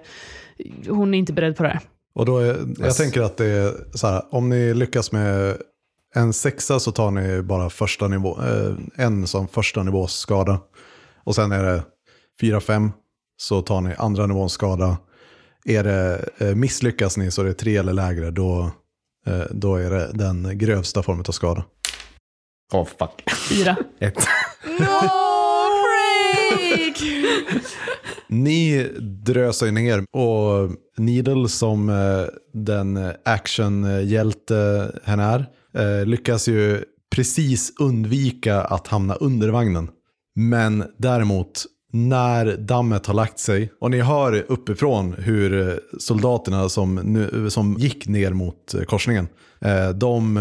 hon 0.88 1.14
är 1.14 1.18
inte 1.18 1.32
beredd 1.32 1.56
på 1.56 1.62
det 1.62 1.68
här. 1.68 1.80
Och 2.14 2.26
då 2.26 2.38
är, 2.38 2.56
jag 2.78 2.96
tänker 2.96 3.22
att 3.22 3.36
det 3.36 3.46
är 3.46 3.72
så 3.94 4.06
här, 4.06 4.22
om 4.30 4.48
ni 4.48 4.74
lyckas 4.74 5.12
med 5.12 5.56
en 6.14 6.32
sexa 6.32 6.80
så 6.80 6.92
tar 6.92 7.10
ni 7.10 7.42
bara 7.42 7.70
första 7.70 8.08
nivå, 8.08 8.38
eh, 8.42 9.04
en 9.04 9.26
som 9.26 9.48
första 9.48 9.82
nivås 9.82 10.12
skada. 10.14 10.60
Och 11.24 11.34
sen 11.34 11.52
är 11.52 11.62
det 11.62 11.82
fyra, 12.40 12.60
fem 12.60 12.92
så 13.36 13.62
tar 13.62 13.80
ni 13.80 13.94
andra 13.98 14.26
nivåns 14.26 14.52
skada. 14.52 14.96
Är 15.64 15.84
det, 15.84 16.28
eh, 16.38 16.54
misslyckas 16.54 17.16
ni 17.16 17.30
så 17.30 17.42
är 17.42 17.46
det 17.46 17.54
tre 17.54 17.76
eller 17.76 17.92
lägre, 17.92 18.30
då, 18.30 18.70
då 19.50 19.76
är 19.76 19.90
det 19.90 20.10
den 20.14 20.58
grövsta 20.58 21.02
formen 21.02 21.24
av 21.28 21.32
skada. 21.32 21.64
Oh 22.72 22.84
fuck. 22.84 23.24
Fyra. 23.48 23.76
Ett. 23.98 24.26
Ni 28.28 28.88
drösar 29.00 29.66
ju 29.66 29.72
ner 29.72 30.04
och 30.10 30.70
Needle 30.96 31.48
som 31.48 31.88
eh, 31.88 32.26
den 32.52 33.12
actionhjälte 33.24 34.92
hen 35.04 35.20
är 35.20 35.46
eh, 35.74 36.06
lyckas 36.06 36.48
ju 36.48 36.84
precis 37.14 37.72
undvika 37.80 38.60
att 38.60 38.86
hamna 38.86 39.14
under 39.14 39.48
vagnen. 39.48 39.88
Men 40.34 40.84
däremot 40.98 41.64
när 41.94 42.56
dammet 42.56 43.06
har 43.06 43.14
lagt 43.14 43.38
sig 43.38 43.72
och 43.80 43.90
ni 43.90 44.00
hör 44.00 44.44
uppifrån 44.48 45.14
hur 45.18 45.68
eh, 45.68 45.74
soldaterna 45.98 46.68
som, 46.68 46.94
nu, 46.94 47.50
som 47.50 47.76
gick 47.78 48.08
ner 48.08 48.32
mot 48.32 48.74
eh, 48.74 48.82
korsningen, 48.82 49.28
eh, 49.60 49.88
de, 49.88 50.34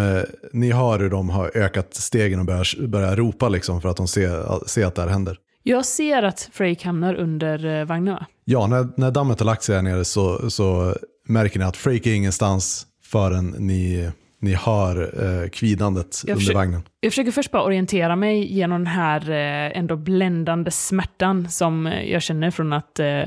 ni 0.53 0.71
hör 0.71 0.99
hur 0.99 1.09
de 1.09 1.29
har 1.29 1.57
ökat 1.57 1.93
stegen 1.93 2.39
och 2.39 2.45
börjar, 2.45 2.87
börjar 2.87 3.15
ropa 3.15 3.49
liksom 3.49 3.81
för 3.81 3.89
att 3.89 3.97
de 3.97 4.07
ser, 4.07 4.67
ser 4.67 4.85
att 4.85 4.95
det 4.95 5.01
här 5.01 5.09
händer. 5.09 5.37
Jag 5.63 5.85
ser 5.85 6.23
att 6.23 6.49
Frake 6.53 6.85
hamnar 6.85 7.15
under 7.15 7.79
eh, 7.79 7.85
vagnen 7.85 8.13
va? 8.13 8.25
Ja, 8.45 8.67
när, 8.67 8.87
när 8.97 9.11
dammet 9.11 9.39
har 9.39 9.45
lagt 9.45 9.63
sig 9.63 9.75
här 9.75 9.81
nere 9.81 10.05
så, 10.05 10.49
så 10.49 10.95
märker 11.27 11.59
ni 11.59 11.65
att 11.65 11.77
Frake 11.77 12.09
är 12.09 12.13
ingenstans 12.15 12.87
förrän 13.03 13.55
ni, 13.57 14.11
ni 14.43 14.53
hör 14.53 15.23
eh, 15.23 15.49
kvidandet 15.49 16.21
Jag 16.25 16.37
under 16.37 16.53
vagnen. 16.53 16.81
Jag 16.99 17.11
försöker 17.11 17.31
först 17.31 17.51
bara 17.51 17.63
orientera 17.63 18.15
mig 18.15 18.53
genom 18.53 18.83
den 18.83 18.87
här 18.87 19.29
eh, 19.29 19.77
ändå 19.77 19.95
bländande 19.95 20.71
smärtan 20.71 21.49
som 21.49 21.87
eh, 21.87 22.11
jag 22.11 22.21
känner 22.21 22.51
från 22.51 22.73
att 22.73 22.99
eh, 22.99 23.23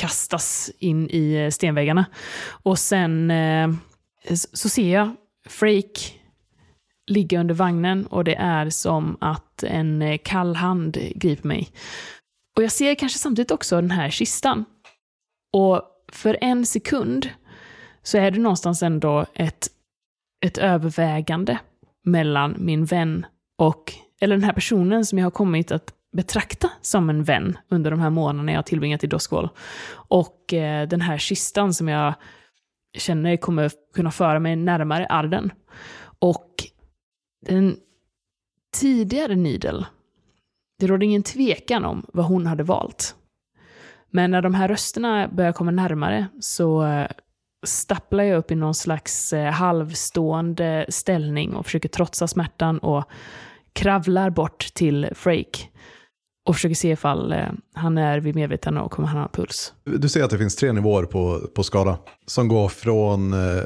kastas 0.00 0.70
in 0.78 1.10
i 1.10 1.34
eh, 1.34 1.50
stenväggarna. 1.50 2.04
Och 2.48 2.78
sen 2.78 3.30
eh, 3.30 3.70
så 4.34 4.68
ser 4.68 4.92
jag 4.92 5.16
Frake 5.48 6.00
ligga 7.06 7.40
under 7.40 7.54
vagnen 7.54 8.06
och 8.06 8.24
det 8.24 8.34
är 8.34 8.70
som 8.70 9.16
att 9.20 9.62
en 9.62 10.18
kall 10.18 10.56
hand 10.56 10.98
griper 11.14 11.48
mig. 11.48 11.68
Och 12.56 12.62
jag 12.62 12.72
ser 12.72 12.94
kanske 12.94 13.18
samtidigt 13.18 13.50
också 13.50 13.80
den 13.80 13.90
här 13.90 14.10
kistan. 14.10 14.64
Och 15.52 15.82
för 16.12 16.38
en 16.40 16.66
sekund 16.66 17.30
så 18.02 18.18
är 18.18 18.30
det 18.30 18.38
någonstans 18.38 18.82
ändå 18.82 19.26
ett, 19.34 19.68
ett 20.40 20.58
övervägande 20.58 21.58
mellan 22.04 22.54
min 22.58 22.84
vän 22.84 23.26
och, 23.58 23.92
eller 24.20 24.36
den 24.36 24.44
här 24.44 24.52
personen 24.52 25.06
som 25.06 25.18
jag 25.18 25.26
har 25.26 25.30
kommit 25.30 25.72
att 25.72 25.92
betrakta 26.12 26.70
som 26.80 27.10
en 27.10 27.24
vän 27.24 27.58
under 27.68 27.90
de 27.90 28.00
här 28.00 28.10
månaderna 28.10 28.52
jag 28.52 28.58
har 28.58 28.62
tillbringat 28.62 29.04
i 29.04 29.06
Doskvol. 29.06 29.48
Och 29.90 30.54
eh, 30.54 30.88
den 30.88 31.00
här 31.00 31.18
kistan 31.18 31.74
som 31.74 31.88
jag 31.88 32.14
känner 32.98 33.36
kommer 33.36 33.70
kunna 33.94 34.10
föra 34.10 34.40
mig 34.40 34.56
närmare 34.56 35.06
Arden. 35.10 35.52
Och 36.18 36.50
den 37.46 37.76
tidigare 38.80 39.34
Nidel, 39.34 39.86
det 40.78 40.86
råder 40.86 41.04
ingen 41.04 41.22
tvekan 41.22 41.84
om 41.84 42.06
vad 42.12 42.24
hon 42.24 42.46
hade 42.46 42.62
valt. 42.62 43.14
Men 44.10 44.30
när 44.30 44.42
de 44.42 44.54
här 44.54 44.68
rösterna 44.68 45.28
börjar 45.28 45.52
komma 45.52 45.70
närmare 45.70 46.26
så 46.40 46.86
eh, 46.86 47.06
stapplar 47.66 48.24
jag 48.24 48.38
upp 48.38 48.50
i 48.50 48.54
någon 48.54 48.74
slags 48.74 49.32
eh, 49.32 49.52
halvstående 49.52 50.86
ställning 50.88 51.54
och 51.54 51.64
försöker 51.64 51.88
trotsa 51.88 52.28
smärtan 52.28 52.78
och 52.78 53.04
kravlar 53.72 54.30
bort 54.30 54.68
till 54.74 55.08
Frake. 55.14 55.58
Och 56.48 56.54
försöker 56.54 56.74
se 56.74 56.90
ifall 56.90 57.32
eh, 57.32 57.38
han 57.74 57.98
är 57.98 58.20
vid 58.20 58.34
medvetande 58.34 58.80
och 58.80 58.92
kommer 58.92 59.08
han 59.08 59.20
ha 59.20 59.28
puls. 59.28 59.72
Du 59.84 60.08
ser 60.08 60.24
att 60.24 60.30
det 60.30 60.38
finns 60.38 60.56
tre 60.56 60.72
nivåer 60.72 61.04
på, 61.04 61.40
på 61.54 61.62
skada. 61.62 61.98
Som 62.26 62.48
går 62.48 62.68
från 62.68 63.32
eh, 63.32 63.58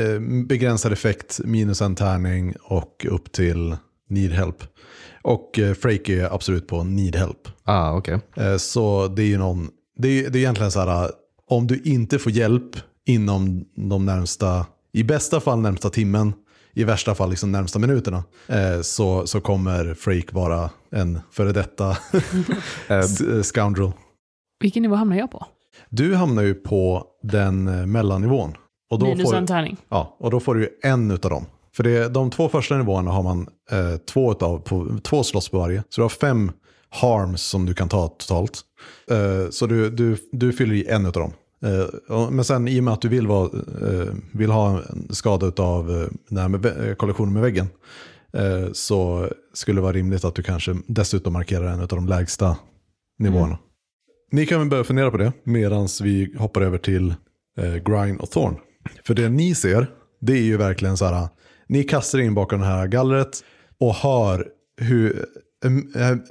eh, 0.00 0.20
begränsad 0.48 0.92
effekt, 0.92 1.40
minus 1.44 1.82
en 1.82 1.94
tärning 1.94 2.54
och 2.62 3.06
upp 3.10 3.32
till 3.32 3.76
need 4.08 4.32
help. 4.32 4.64
Och 5.22 5.58
eh, 5.58 5.74
Frake 5.74 6.12
är 6.12 6.34
absolut 6.34 6.66
på 6.66 6.84
need 6.84 7.16
help. 7.16 7.48
Ah, 7.64 7.96
okej. 7.96 8.20
Eh, 8.36 8.56
så 8.56 9.08
det 9.08 9.22
är 9.22 9.26
ju 9.26 9.38
någon, 9.38 9.70
det 9.96 10.08
är, 10.08 10.30
det 10.30 10.38
är 10.38 10.40
egentligen 10.40 10.72
så 10.72 10.80
här, 10.80 11.10
om 11.48 11.66
du 11.66 11.80
inte 11.84 12.18
får 12.18 12.32
hjälp 12.32 12.76
inom 13.06 13.64
de 13.74 14.06
närmsta, 14.06 14.66
i 14.92 15.04
bästa 15.04 15.40
fall 15.40 15.60
närmsta 15.60 15.90
timmen, 15.90 16.32
i 16.74 16.84
värsta 16.84 17.14
fall 17.14 17.30
liksom 17.30 17.52
närmsta 17.52 17.78
minuterna, 17.78 18.24
eh, 18.46 18.80
så, 18.82 19.26
så 19.26 19.40
kommer 19.40 19.94
Frake 19.94 20.34
vara 20.34 20.70
en 20.90 21.20
före 21.30 21.52
detta 21.52 21.96
Eh, 22.88 22.98
eh, 22.98 23.42
scoundrel. 23.42 23.92
Vilken 24.60 24.82
nivå 24.82 24.94
hamnar 24.94 25.16
jag 25.16 25.30
på? 25.30 25.46
Du 25.90 26.14
hamnar 26.14 26.42
ju 26.42 26.54
på 26.54 27.06
den 27.22 27.68
eh, 27.68 27.86
mellannivån. 27.86 28.54
Och 28.90 28.98
då, 28.98 29.06
Minus 29.06 29.30
får, 29.30 29.36
en 29.36 29.46
tärning. 29.46 29.76
ja, 29.88 30.16
och 30.18 30.30
då 30.30 30.40
får 30.40 30.54
du 30.54 30.78
en 30.82 31.10
utav 31.10 31.30
dem. 31.30 31.46
För 31.76 31.82
det, 31.82 32.08
de 32.08 32.30
två 32.30 32.48
första 32.48 32.76
nivåerna 32.76 33.10
har 33.10 33.22
man 33.22 33.48
eh, 33.70 33.96
två, 33.96 34.32
utav, 34.32 34.58
på, 34.58 34.98
två 35.02 35.22
slåss 35.22 35.48
på 35.48 35.58
varje. 35.58 35.82
Så 35.88 36.00
du 36.00 36.02
har 36.02 36.08
fem 36.08 36.52
harms 36.90 37.42
som 37.42 37.66
du 37.66 37.74
kan 37.74 37.88
ta 37.88 38.08
totalt. 38.08 38.60
Eh, 39.10 39.50
så 39.50 39.66
du, 39.66 39.90
du, 39.90 40.16
du 40.32 40.52
fyller 40.52 40.74
i 40.74 40.86
en 40.88 41.06
utav 41.06 41.22
dem. 41.22 41.32
Eh, 41.62 42.30
men 42.30 42.44
sen 42.44 42.68
i 42.68 42.80
och 42.80 42.84
med 42.84 42.94
att 42.94 43.00
du 43.00 43.08
vill, 43.08 43.26
vara, 43.26 43.50
eh, 43.82 44.14
vill 44.32 44.50
ha 44.50 44.82
en 44.82 45.14
skada 45.14 45.62
av 45.62 46.08
eh, 46.30 46.48
med, 46.48 46.98
kollisionen 46.98 47.32
med 47.32 47.42
väggen. 47.42 47.66
Så 48.72 49.28
skulle 49.54 49.78
det 49.78 49.82
vara 49.82 49.92
rimligt 49.92 50.24
att 50.24 50.34
du 50.34 50.42
kanske 50.42 50.76
dessutom 50.86 51.32
markerar 51.32 51.72
en 51.72 51.80
av 51.80 51.88
de 51.88 52.06
lägsta 52.06 52.56
nivåerna. 53.18 53.58
Ni 54.30 54.46
kan 54.46 54.58
väl 54.58 54.68
börja 54.68 54.84
fundera 54.84 55.10
på 55.10 55.16
det 55.16 55.32
medan 55.44 55.88
vi 56.02 56.34
hoppar 56.38 56.60
över 56.60 56.78
till 56.78 57.14
Grind 57.84 58.20
och 58.20 58.30
Thorn. 58.30 58.56
För 59.04 59.14
det 59.14 59.28
ni 59.28 59.54
ser, 59.54 59.90
det 60.20 60.32
är 60.32 60.42
ju 60.42 60.56
verkligen 60.56 60.96
så 60.96 61.04
här, 61.04 61.28
ni 61.68 61.84
kastar 61.84 62.18
in 62.18 62.34
bakom 62.34 62.60
det 62.60 62.66
här 62.66 62.86
gallret 62.86 63.44
och 63.80 63.94
hör 63.94 64.48
hur, 64.76 65.26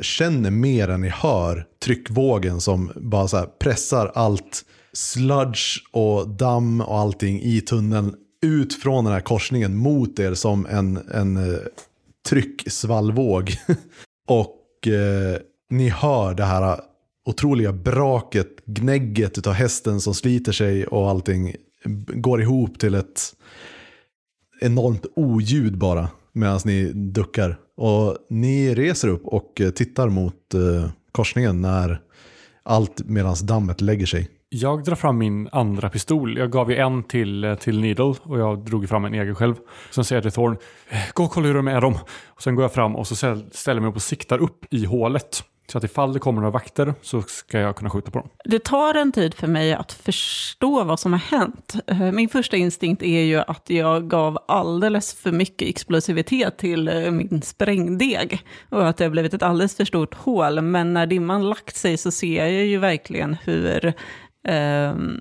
känner 0.01 0.51
mer 0.51 0.87
än 0.87 1.01
ni 1.01 1.09
hör 1.09 1.65
tryckvågen 1.83 2.61
som 2.61 2.91
bara 2.95 3.27
så 3.27 3.45
pressar 3.59 4.11
allt 4.15 4.65
sludge 4.93 5.81
och 5.91 6.29
damm 6.29 6.81
och 6.81 6.97
allting 6.97 7.41
i 7.41 7.61
tunneln 7.61 8.15
ut 8.41 8.73
från 8.73 9.05
den 9.05 9.13
här 9.13 9.21
korsningen 9.21 9.75
mot 9.75 10.19
er 10.19 10.33
som 10.33 10.65
en, 10.65 10.99
en 11.13 11.37
eh, 11.37 11.59
trycksvallvåg. 12.29 13.51
och 14.27 14.87
eh, 14.87 15.37
ni 15.69 15.89
hör 15.89 16.33
det 16.33 16.43
här 16.43 16.73
eh, 16.73 16.79
otroliga 17.25 17.73
braket, 17.73 18.65
gnägget 18.65 19.47
av 19.47 19.53
hästen 19.53 20.01
som 20.01 20.13
sliter 20.13 20.51
sig 20.51 20.87
och 20.87 21.09
allting 21.09 21.55
går 22.13 22.41
ihop 22.41 22.79
till 22.79 22.95
ett 22.95 23.33
enormt 24.61 25.05
oljud 25.15 25.77
bara 25.77 26.09
medan 26.33 26.59
ni 26.65 26.91
duckar. 26.93 27.59
Och 27.77 28.17
ni 28.29 28.75
reser 28.75 29.07
upp 29.07 29.25
och 29.25 29.61
eh, 29.61 29.69
tittar 29.69 30.09
mot 30.09 30.53
eh, 30.53 30.89
korsningen 31.11 31.61
när 31.61 32.01
allt 32.63 33.01
medan 33.05 33.35
dammet 33.43 33.81
lägger 33.81 34.05
sig. 34.05 34.29
Jag 34.53 34.83
drar 34.83 34.95
fram 34.95 35.17
min 35.17 35.49
andra 35.51 35.89
pistol. 35.89 36.37
Jag 36.37 36.51
gav 36.51 36.71
ju 36.71 36.77
en 36.77 37.03
till, 37.03 37.43
eh, 37.43 37.55
till 37.55 37.81
Needle 37.81 38.15
och 38.23 38.39
jag 38.39 38.65
drog 38.65 38.89
fram 38.89 39.05
en 39.05 39.13
egen 39.13 39.35
själv. 39.35 39.55
Sen 39.91 40.03
säger 40.05 40.17
jag 40.17 40.23
till 40.23 40.31
Thorn, 40.31 40.57
eh, 40.89 40.97
gå 41.13 41.23
och 41.23 41.31
kolla 41.31 41.47
hur 41.47 41.53
de 41.53 41.67
är 41.67 41.81
dem. 41.81 41.97
Och 42.27 42.41
sen 42.41 42.55
går 42.55 42.63
jag 42.63 42.73
fram 42.73 42.95
och 42.95 43.07
så 43.07 43.15
ställer 43.15 43.45
jag 43.65 43.81
mig 43.81 43.89
upp 43.89 43.95
och 43.95 44.01
siktar 44.01 44.37
upp 44.41 44.65
i 44.69 44.85
hålet. 44.85 45.43
Så 45.67 45.77
att 45.77 45.83
ifall 45.83 46.13
det 46.13 46.19
kommer 46.19 46.41
några 46.41 46.51
vakter 46.51 46.93
så 47.01 47.21
ska 47.21 47.59
jag 47.59 47.75
kunna 47.75 47.89
skjuta 47.89 48.11
på 48.11 48.19
dem. 48.19 48.29
Det 48.45 48.63
tar 48.63 48.93
en 48.93 49.11
tid 49.11 49.33
för 49.33 49.47
mig 49.47 49.73
att 49.73 49.93
förstå 49.93 50.83
vad 50.83 50.99
som 50.99 51.13
har 51.13 51.19
hänt. 51.19 51.75
Eh, 51.87 52.11
min 52.11 52.29
första 52.29 52.57
instinkt 52.57 53.03
är 53.03 53.21
ju 53.21 53.37
att 53.37 53.69
jag 53.69 54.09
gav 54.09 54.37
alldeles 54.47 55.13
för 55.13 55.31
mycket 55.31 55.67
explosivitet 55.67 56.57
till 56.57 57.11
min 57.11 57.41
sprängdeg. 57.41 58.45
Och 58.69 58.87
att 58.87 58.97
det 58.97 59.03
har 59.03 59.11
blivit 59.11 59.33
ett 59.33 59.43
alldeles 59.43 59.75
för 59.75 59.85
stort 59.85 60.13
hål. 60.13 60.61
Men 60.61 60.93
när 60.93 61.05
dimman 61.05 61.49
lagt 61.49 61.75
sig 61.75 61.97
så 61.97 62.11
ser 62.11 62.45
jag 62.45 62.65
ju 62.65 62.77
verkligen 62.77 63.37
hur 63.43 63.93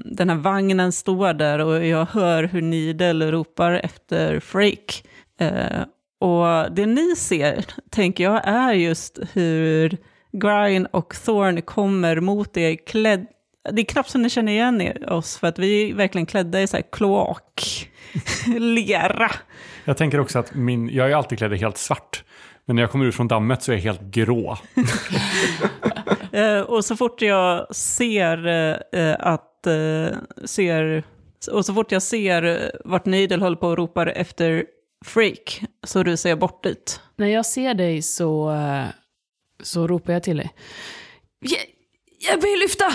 den 0.04 0.28
här 0.28 0.36
vagnen 0.36 0.92
står 0.92 1.32
där 1.32 1.58
och 1.58 1.86
jag 1.86 2.06
hör 2.06 2.44
hur 2.44 2.62
Nidel 2.62 3.22
ropar 3.30 3.72
efter 3.72 4.40
Frake. 4.40 4.94
Eh, 5.40 5.82
och 6.20 6.72
det 6.72 6.86
ni 6.86 7.16
ser, 7.16 7.64
tänker 7.90 8.24
jag, 8.24 8.40
är 8.44 8.72
just 8.72 9.18
hur 9.32 9.96
Grine 10.32 10.88
och 10.90 11.14
Thorn 11.24 11.62
kommer 11.62 12.20
mot 12.20 12.56
er 12.56 12.76
klädd... 12.86 13.26
Det 13.70 13.82
är 13.82 13.84
knappt 13.84 14.10
som 14.10 14.22
ni 14.22 14.30
känner 14.30 14.52
igen 14.52 15.04
oss, 15.04 15.38
för 15.38 15.46
att 15.46 15.58
vi 15.58 15.90
är 15.90 15.94
verkligen 15.94 16.26
klädda 16.26 16.62
i 16.62 16.66
så 16.66 16.76
här 16.76 16.84
kloak, 16.92 17.88
lera. 18.58 19.30
Jag 19.84 19.96
tänker 19.96 20.20
också 20.20 20.38
att 20.38 20.54
min, 20.54 20.88
jag 20.88 21.10
är 21.10 21.14
alltid 21.14 21.38
klädd 21.38 21.52
i 21.52 21.56
helt 21.56 21.78
svart. 21.78 22.24
Men 22.66 22.76
när 22.76 22.82
jag 22.82 22.90
kommer 22.90 23.04
ut 23.04 23.14
från 23.14 23.28
dammet 23.28 23.62
så 23.62 23.72
är 23.72 23.76
jag 23.76 23.82
helt 23.82 24.02
grå. 24.02 24.58
Eh, 26.32 26.60
och 26.60 26.84
så 26.84 26.96
fort 26.96 27.22
jag 27.22 27.74
ser 27.76 28.46
eh, 28.92 29.16
att... 29.18 29.66
Eh, 29.66 30.16
ser, 30.44 31.02
och 31.52 31.66
så 31.66 31.74
fort 31.74 31.92
jag 31.92 32.02
ser 32.02 32.72
vart 32.84 33.06
Needle 33.06 33.36
håller 33.44 33.56
på 33.56 33.68
och 33.68 33.76
ropar 33.76 34.06
efter 34.06 34.64
Freak, 35.06 35.62
så 35.86 36.02
rusar 36.02 36.30
jag 36.30 36.38
bort 36.38 36.62
dit. 36.64 37.00
När 37.16 37.26
jag 37.26 37.46
ser 37.46 37.74
dig 37.74 38.02
så, 38.02 38.50
eh, 38.52 38.84
så 39.62 39.86
ropar 39.86 40.12
jag 40.12 40.22
till 40.22 40.36
dig. 40.36 40.50
"Hj- 41.44 42.26
Hjälp 42.28 42.42
mig 42.42 42.56
lyfta! 42.56 42.92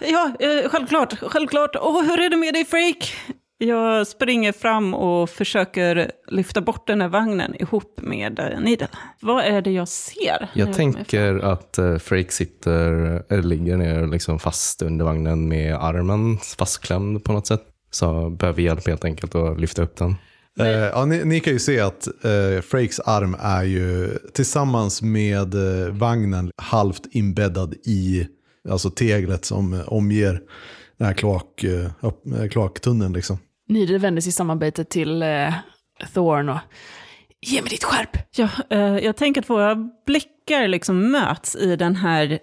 Ja, 0.00 0.32
eh, 0.40 0.68
självklart, 0.68 1.18
självklart. 1.18 1.76
Och 1.76 2.04
hur 2.04 2.20
är 2.20 2.30
det 2.30 2.36
med 2.36 2.54
dig 2.54 2.64
Freak? 2.64 3.14
Jag 3.58 4.06
springer 4.06 4.52
fram 4.52 4.94
och 4.94 5.30
försöker 5.30 6.10
lyfta 6.28 6.60
bort 6.60 6.86
den 6.86 7.00
här 7.00 7.08
vagnen 7.08 7.54
ihop 7.54 8.00
med 8.02 8.38
eh, 8.38 8.60
Needle. 8.60 8.88
Vad 9.20 9.44
är 9.44 9.62
det 9.62 9.70
jag 9.70 9.88
ser? 9.88 10.50
Jag 10.54 10.66
kommer 10.66 10.72
tänker 10.72 11.38
att 11.38 11.78
uh, 11.78 11.98
Frake 11.98 12.32
sitter, 12.32 12.92
eller 13.32 13.42
ligger 13.42 13.76
ner 13.76 14.06
liksom 14.06 14.38
fast 14.38 14.82
under 14.82 15.04
vagnen 15.04 15.48
med 15.48 15.74
armen 15.74 16.38
fastklämd 16.58 17.24
på 17.24 17.32
något 17.32 17.46
sätt. 17.46 17.62
Så 17.90 18.30
behöver 18.30 18.62
hjälp 18.62 18.86
helt 18.86 19.04
enkelt 19.04 19.34
att 19.34 19.60
lyfta 19.60 19.82
upp 19.82 19.96
den. 19.96 20.14
Eh, 20.60 20.68
ja, 20.68 21.04
ni, 21.04 21.24
ni 21.24 21.40
kan 21.40 21.52
ju 21.52 21.58
se 21.58 21.80
att 21.80 22.06
eh, 22.06 22.62
Frakes 22.62 23.00
arm 23.00 23.36
är 23.40 23.64
ju 23.64 24.18
tillsammans 24.34 25.02
med 25.02 25.54
eh, 25.54 25.92
vagnen 25.92 26.50
halvt 26.56 27.02
inbäddad 27.10 27.74
i 27.74 28.26
alltså 28.68 28.90
teglet 28.90 29.44
som 29.44 29.74
eh, 29.74 29.88
omger 29.88 30.40
den 30.98 31.06
här 31.06 31.14
kloak, 31.14 31.64
eh, 31.64 31.90
upp, 32.00 32.26
eh, 32.26 32.48
kloaktunneln. 32.48 33.12
Liksom. 33.12 33.38
Needle 33.68 33.98
vänder 33.98 34.22
sig 34.22 34.28
i 34.28 34.32
samarbete 34.32 34.84
till 34.84 35.22
eh, 35.22 35.54
Thorn 36.14 36.48
och 36.48 36.58
Ge 37.40 37.62
mig 37.62 37.70
ditt 37.70 37.84
skärp! 37.84 38.18
Ja, 38.36 38.48
eh, 38.70 38.98
jag 38.98 39.16
tänker 39.16 39.40
att 39.40 39.50
våra 39.50 39.74
blickar 40.06 40.68
liksom 40.68 41.10
möts 41.10 41.56
i 41.56 41.76
den 41.76 41.96
här 41.96 42.38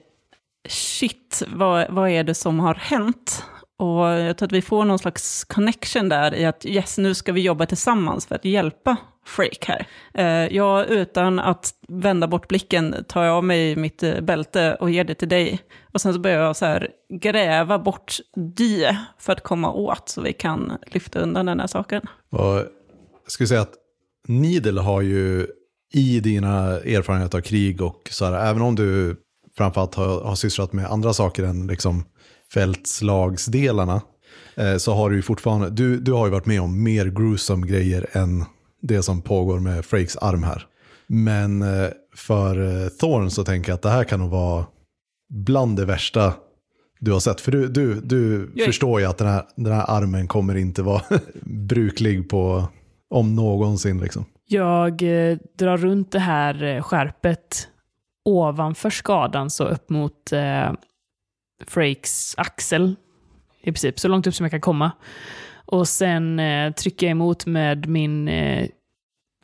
shit, 0.70 1.44
vad, 1.48 1.92
vad 1.94 2.10
är 2.10 2.24
det 2.24 2.34
som 2.34 2.60
har 2.60 2.76
hänt? 2.76 3.44
Och 3.80 4.06
jag 4.06 4.38
tror 4.38 4.48
att 4.48 4.52
vi 4.52 4.62
får 4.62 4.86
någon 4.86 5.00
slags 5.00 5.44
connection 5.44 6.10
där 6.10 6.36
i 6.36 6.46
att 6.46 6.66
yes, 6.66 6.98
nu 6.98 7.14
ska 7.14 7.32
vi 7.32 7.42
jobba 7.42 7.66
tillsammans 7.66 8.26
för 8.26 8.36
att 8.36 8.46
hjälpa 8.46 8.98
Freak 9.26 9.66
här. 9.66 9.88
Eh, 10.14 10.56
jag, 10.56 10.88
utan 10.88 11.40
att 11.40 11.74
vända 11.88 12.28
bort 12.28 12.48
blicken, 12.48 12.96
tar 13.08 13.24
jag 13.24 13.36
av 13.36 13.44
mig 13.44 13.76
mitt 13.76 14.04
eh, 14.04 14.22
bälte 14.22 14.78
och 14.80 14.92
ger 14.92 15.04
det 15.04 15.16
till 15.16 15.30
dig. 15.30 15.60
Och 15.94 16.02
sen 16.02 16.14
så 16.14 16.20
börjar 16.20 16.42
jag 16.42 16.56
så 16.56 16.66
här 16.66 16.90
gräva 17.10 17.80
bort 17.80 18.18
dy 18.36 18.86
för 19.20 19.34
att 19.34 19.44
komma 19.44 19.72
åt 19.72 20.10
så 20.10 20.22
vi 20.22 20.34
kan 20.34 20.72
lyfta 20.86 21.20
undan 21.20 21.46
den 21.46 21.60
här 21.60 21.68
saken. 21.68 22.02
Och 22.30 22.56
jag 23.24 23.32
skulle 23.32 23.48
säga 23.48 23.62
att 23.62 23.74
Needle 24.28 24.82
har 24.82 25.02
ju 25.02 25.48
i 25.94 26.20
dina 26.20 26.80
erfarenheter 26.80 27.38
av 27.38 27.42
krig 27.42 27.82
och 27.82 28.10
så 28.12 28.26
här, 28.26 28.50
även 28.50 28.62
om 28.62 28.76
du 28.76 29.16
framförallt 29.58 29.96
har, 29.96 30.22
har 30.22 30.36
sysslat 30.36 30.74
med 30.74 30.86
andra 30.86 31.14
saker 31.14 31.44
än 31.44 31.68
liksom 31.68 32.06
fältslagsdelarna, 32.54 34.02
eh, 34.56 34.78
så 34.78 34.94
har 34.94 35.10
du 35.10 35.16
ju 35.16 35.22
fortfarande, 35.22 35.70
du, 35.70 36.00
du 36.00 36.12
har 36.12 36.26
ju 36.26 36.32
varit 36.32 36.46
med 36.46 36.62
om 36.62 36.84
mer 36.84 37.06
gruesome 37.06 37.68
grejer 37.68 38.10
än 38.12 38.46
det 38.84 39.04
som 39.04 39.22
pågår 39.22 39.60
med 39.60 39.86
Frakes 39.86 40.18
arm 40.18 40.44
här. 40.44 40.66
Men 41.08 41.62
eh, 41.62 41.90
för 42.16 42.82
eh, 42.84 42.88
Thorn 42.90 43.32
så 43.32 43.44
tänker 43.44 43.70
jag 43.72 43.76
att 43.76 43.82
det 43.82 43.90
här 43.90 44.04
kan 44.04 44.20
nog 44.20 44.30
vara 44.30 44.66
bland 45.34 45.78
det 45.78 45.86
värsta 45.86 46.34
du 47.00 47.12
har 47.12 47.20
sett. 47.20 47.42
För 47.42 47.52
du, 47.52 47.68
du, 47.68 48.02
du 48.02 48.52
Jag- 48.56 48.66
förstår 48.66 49.00
ju 49.00 49.06
att 49.06 49.18
den 49.18 49.28
här, 49.28 49.44
den 49.56 49.74
här 49.74 49.86
armen 49.88 50.28
kommer 50.28 50.56
inte 50.56 50.82
vara 50.84 51.02
bruklig 51.46 52.30
på, 52.30 52.68
om 53.10 53.36
någonsin 53.36 54.00
liksom. 54.00 54.26
Jag 54.48 55.02
eh, 55.02 55.38
drar 55.58 55.78
runt 55.78 56.12
det 56.12 56.20
här 56.20 56.82
skärpet 56.82 57.68
ovanför 58.26 58.90
skadan, 58.90 59.50
så 59.50 59.64
upp 59.64 59.90
mot 59.90 60.32
eh, 60.32 60.72
Frakes 61.68 62.34
axel. 62.38 62.96
I 63.62 63.66
princip, 63.66 64.00
så 64.00 64.08
långt 64.08 64.28
upp 64.28 64.36
som 64.36 64.44
jag 64.44 64.52
kan 64.52 64.62
komma. 64.62 64.92
Och 65.66 65.88
sen 65.88 66.40
eh, 66.40 66.72
trycker 66.74 67.08
jag 67.08 67.12
emot 67.12 67.46
med 67.46 67.88
min 67.88 68.28
eh, 68.28 68.68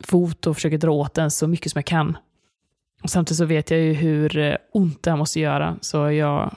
fot 0.04 0.46
och 0.46 0.54
försöker 0.54 0.78
dra 0.78 0.90
åt 0.90 1.14
den 1.14 1.30
så 1.30 1.46
mycket 1.46 1.72
som 1.72 1.78
jag 1.78 1.86
kan. 1.86 2.16
Och 3.02 3.10
samtidigt 3.10 3.38
så 3.38 3.44
vet 3.44 3.70
jag 3.70 3.80
ju 3.80 3.92
hur 3.92 4.38
eh, 4.38 4.56
ont 4.72 5.02
det 5.02 5.10
här 5.10 5.16
måste 5.16 5.40
göra, 5.40 5.76
så 5.80 6.10
jag, 6.10 6.56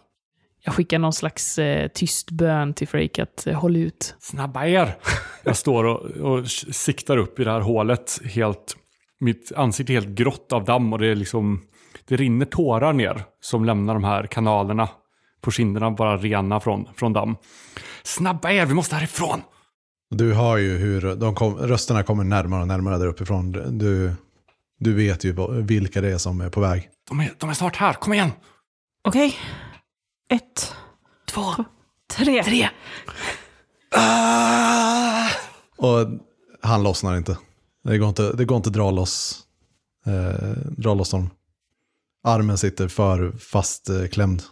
jag 0.63 0.73
skickar 0.73 0.99
någon 0.99 1.13
slags 1.13 1.59
eh, 1.59 1.87
tyst 1.87 2.31
bön 2.31 2.73
till 2.73 2.87
Freak 2.87 3.19
att 3.19 3.47
eh, 3.47 3.59
håll 3.59 3.75
ut. 3.75 4.15
Snabba 4.19 4.65
er! 4.65 4.97
Jag 5.43 5.57
står 5.57 5.83
och, 5.83 6.01
och 6.01 6.47
siktar 6.51 7.17
upp 7.17 7.39
i 7.39 7.43
det 7.43 7.51
här 7.51 7.59
hålet. 7.59 8.21
Helt, 8.25 8.77
mitt 9.19 9.51
ansikte 9.55 9.93
är 9.93 9.95
helt 9.95 10.17
grått 10.17 10.53
av 10.53 10.63
damm 10.63 10.93
och 10.93 10.99
det, 10.99 11.07
är 11.07 11.15
liksom, 11.15 11.61
det 12.07 12.15
rinner 12.15 12.45
tårar 12.45 12.93
ner 12.93 13.23
som 13.41 13.65
lämnar 13.65 13.93
de 13.93 14.03
här 14.03 14.27
kanalerna 14.27 14.89
på 15.41 15.51
kinderna 15.51 15.91
bara 15.91 16.17
rena 16.17 16.59
från, 16.59 16.87
från 16.95 17.13
damm. 17.13 17.35
Snabba 18.03 18.51
er, 18.51 18.65
vi 18.65 18.73
måste 18.73 18.95
härifrån! 18.95 19.41
Du 20.09 20.33
hör 20.33 20.57
ju 20.57 20.77
hur 20.77 21.15
de 21.15 21.35
kom, 21.35 21.57
rösterna 21.57 22.03
kommer 22.03 22.23
närmare 22.23 22.61
och 22.61 22.67
närmare 22.67 22.97
där 22.97 23.07
uppifrån. 23.07 23.51
Du, 23.77 24.13
du 24.79 24.93
vet 24.93 25.23
ju 25.23 25.35
vilka 25.61 26.01
det 26.01 26.11
är 26.11 26.17
som 26.17 26.41
är 26.41 26.49
på 26.49 26.61
väg. 26.61 26.89
De 27.09 27.19
är, 27.19 27.33
de 27.37 27.49
är 27.49 27.53
snart 27.53 27.75
här, 27.75 27.93
kom 27.93 28.13
igen! 28.13 28.31
Okej. 29.07 29.35
Ett, 30.29 30.75
Två, 31.25 31.43
tre. 32.17 32.43
tre. 32.43 32.69
Och 35.77 36.07
han 36.61 36.83
lossnar 36.83 37.17
inte. 37.17 37.37
Det 37.83 37.97
går 37.97 38.09
inte, 38.09 38.33
det 38.33 38.45
går 38.45 38.57
inte 38.57 38.69
att 38.69 38.73
dra 38.73 38.91
loss, 38.91 39.39
eh, 40.05 40.49
dra 40.77 40.93
loss 40.93 41.11
honom. 41.11 41.29
Armen 42.23 42.57
sitter 42.57 42.87
för 42.87 43.31
fastklämd. 43.31 44.43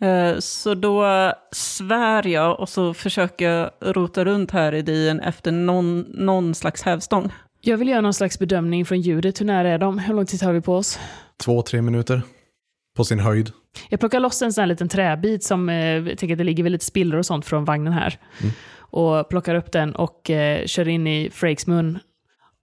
Eh, 0.00 0.38
Så 0.38 0.74
då 0.74 1.04
svär 1.52 2.26
jag 2.26 2.60
och 2.60 2.68
så 2.68 2.94
försöker 2.94 3.50
jag 3.50 3.70
rota 3.80 4.24
runt 4.24 4.50
här 4.50 4.74
i 4.74 4.82
dien 4.82 5.20
efter 5.20 5.52
någon, 5.52 6.00
någon 6.00 6.54
slags 6.54 6.82
hävstång. 6.82 7.32
Jag 7.60 7.76
vill 7.76 7.88
göra 7.88 8.00
någon 8.00 8.14
slags 8.14 8.38
bedömning 8.38 8.84
från 8.86 9.00
ljudet. 9.00 9.40
Hur 9.40 9.46
nära 9.46 9.68
är 9.70 9.78
de? 9.78 9.98
Hur 9.98 10.14
lång 10.14 10.26
tid 10.26 10.42
har 10.42 10.52
vi 10.52 10.60
på 10.60 10.74
oss? 10.76 10.98
Två, 11.44 11.62
tre 11.62 11.82
minuter 11.82 12.22
på 12.96 13.04
sin 13.04 13.18
höjd. 13.20 13.52
Jag 13.88 14.00
plockar 14.00 14.20
loss 14.20 14.42
en 14.42 14.52
sån 14.52 14.62
här 14.62 14.66
liten 14.66 14.88
träbit 14.88 15.44
som, 15.44 15.68
eh, 15.68 15.76
jag 15.76 16.18
tänker 16.18 16.34
att 16.34 16.38
det 16.38 16.44
ligger 16.44 16.62
väl 16.62 16.72
lite 16.72 16.84
spillror 16.84 17.18
och 17.18 17.26
sånt 17.26 17.46
från 17.46 17.64
vagnen 17.64 17.92
här. 17.92 18.18
Och 18.90 19.28
plockar 19.28 19.54
upp 19.54 19.72
den 19.72 19.94
och 19.94 20.30
eh, 20.30 20.66
kör 20.66 20.88
in 20.88 21.06
i 21.06 21.30
Frakes 21.30 21.66
mun. 21.66 21.98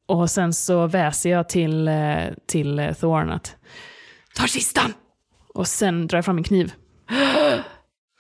Och 0.08 0.30
sen 0.30 0.54
så 0.54 0.88
väser 0.88 1.30
jag 1.30 1.50
till, 1.50 1.88
eh, 1.88 2.18
till 2.48 2.80
eh, 2.80 2.94
Thorn 2.94 3.30
att 3.30 3.56
ta 4.36 4.48
kistan! 4.48 4.94
Och 5.54 5.68
sen 5.68 6.08
drar 6.08 6.18
jag 6.18 6.26
fram 6.26 6.36
min 6.36 6.44
kniv. 6.44 6.74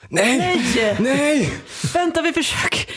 Nej! 0.09 0.63
Nej! 0.75 0.97
Nej! 0.99 1.49
Vänta, 1.93 2.21
vi 2.21 2.33
försöker. 2.33 2.89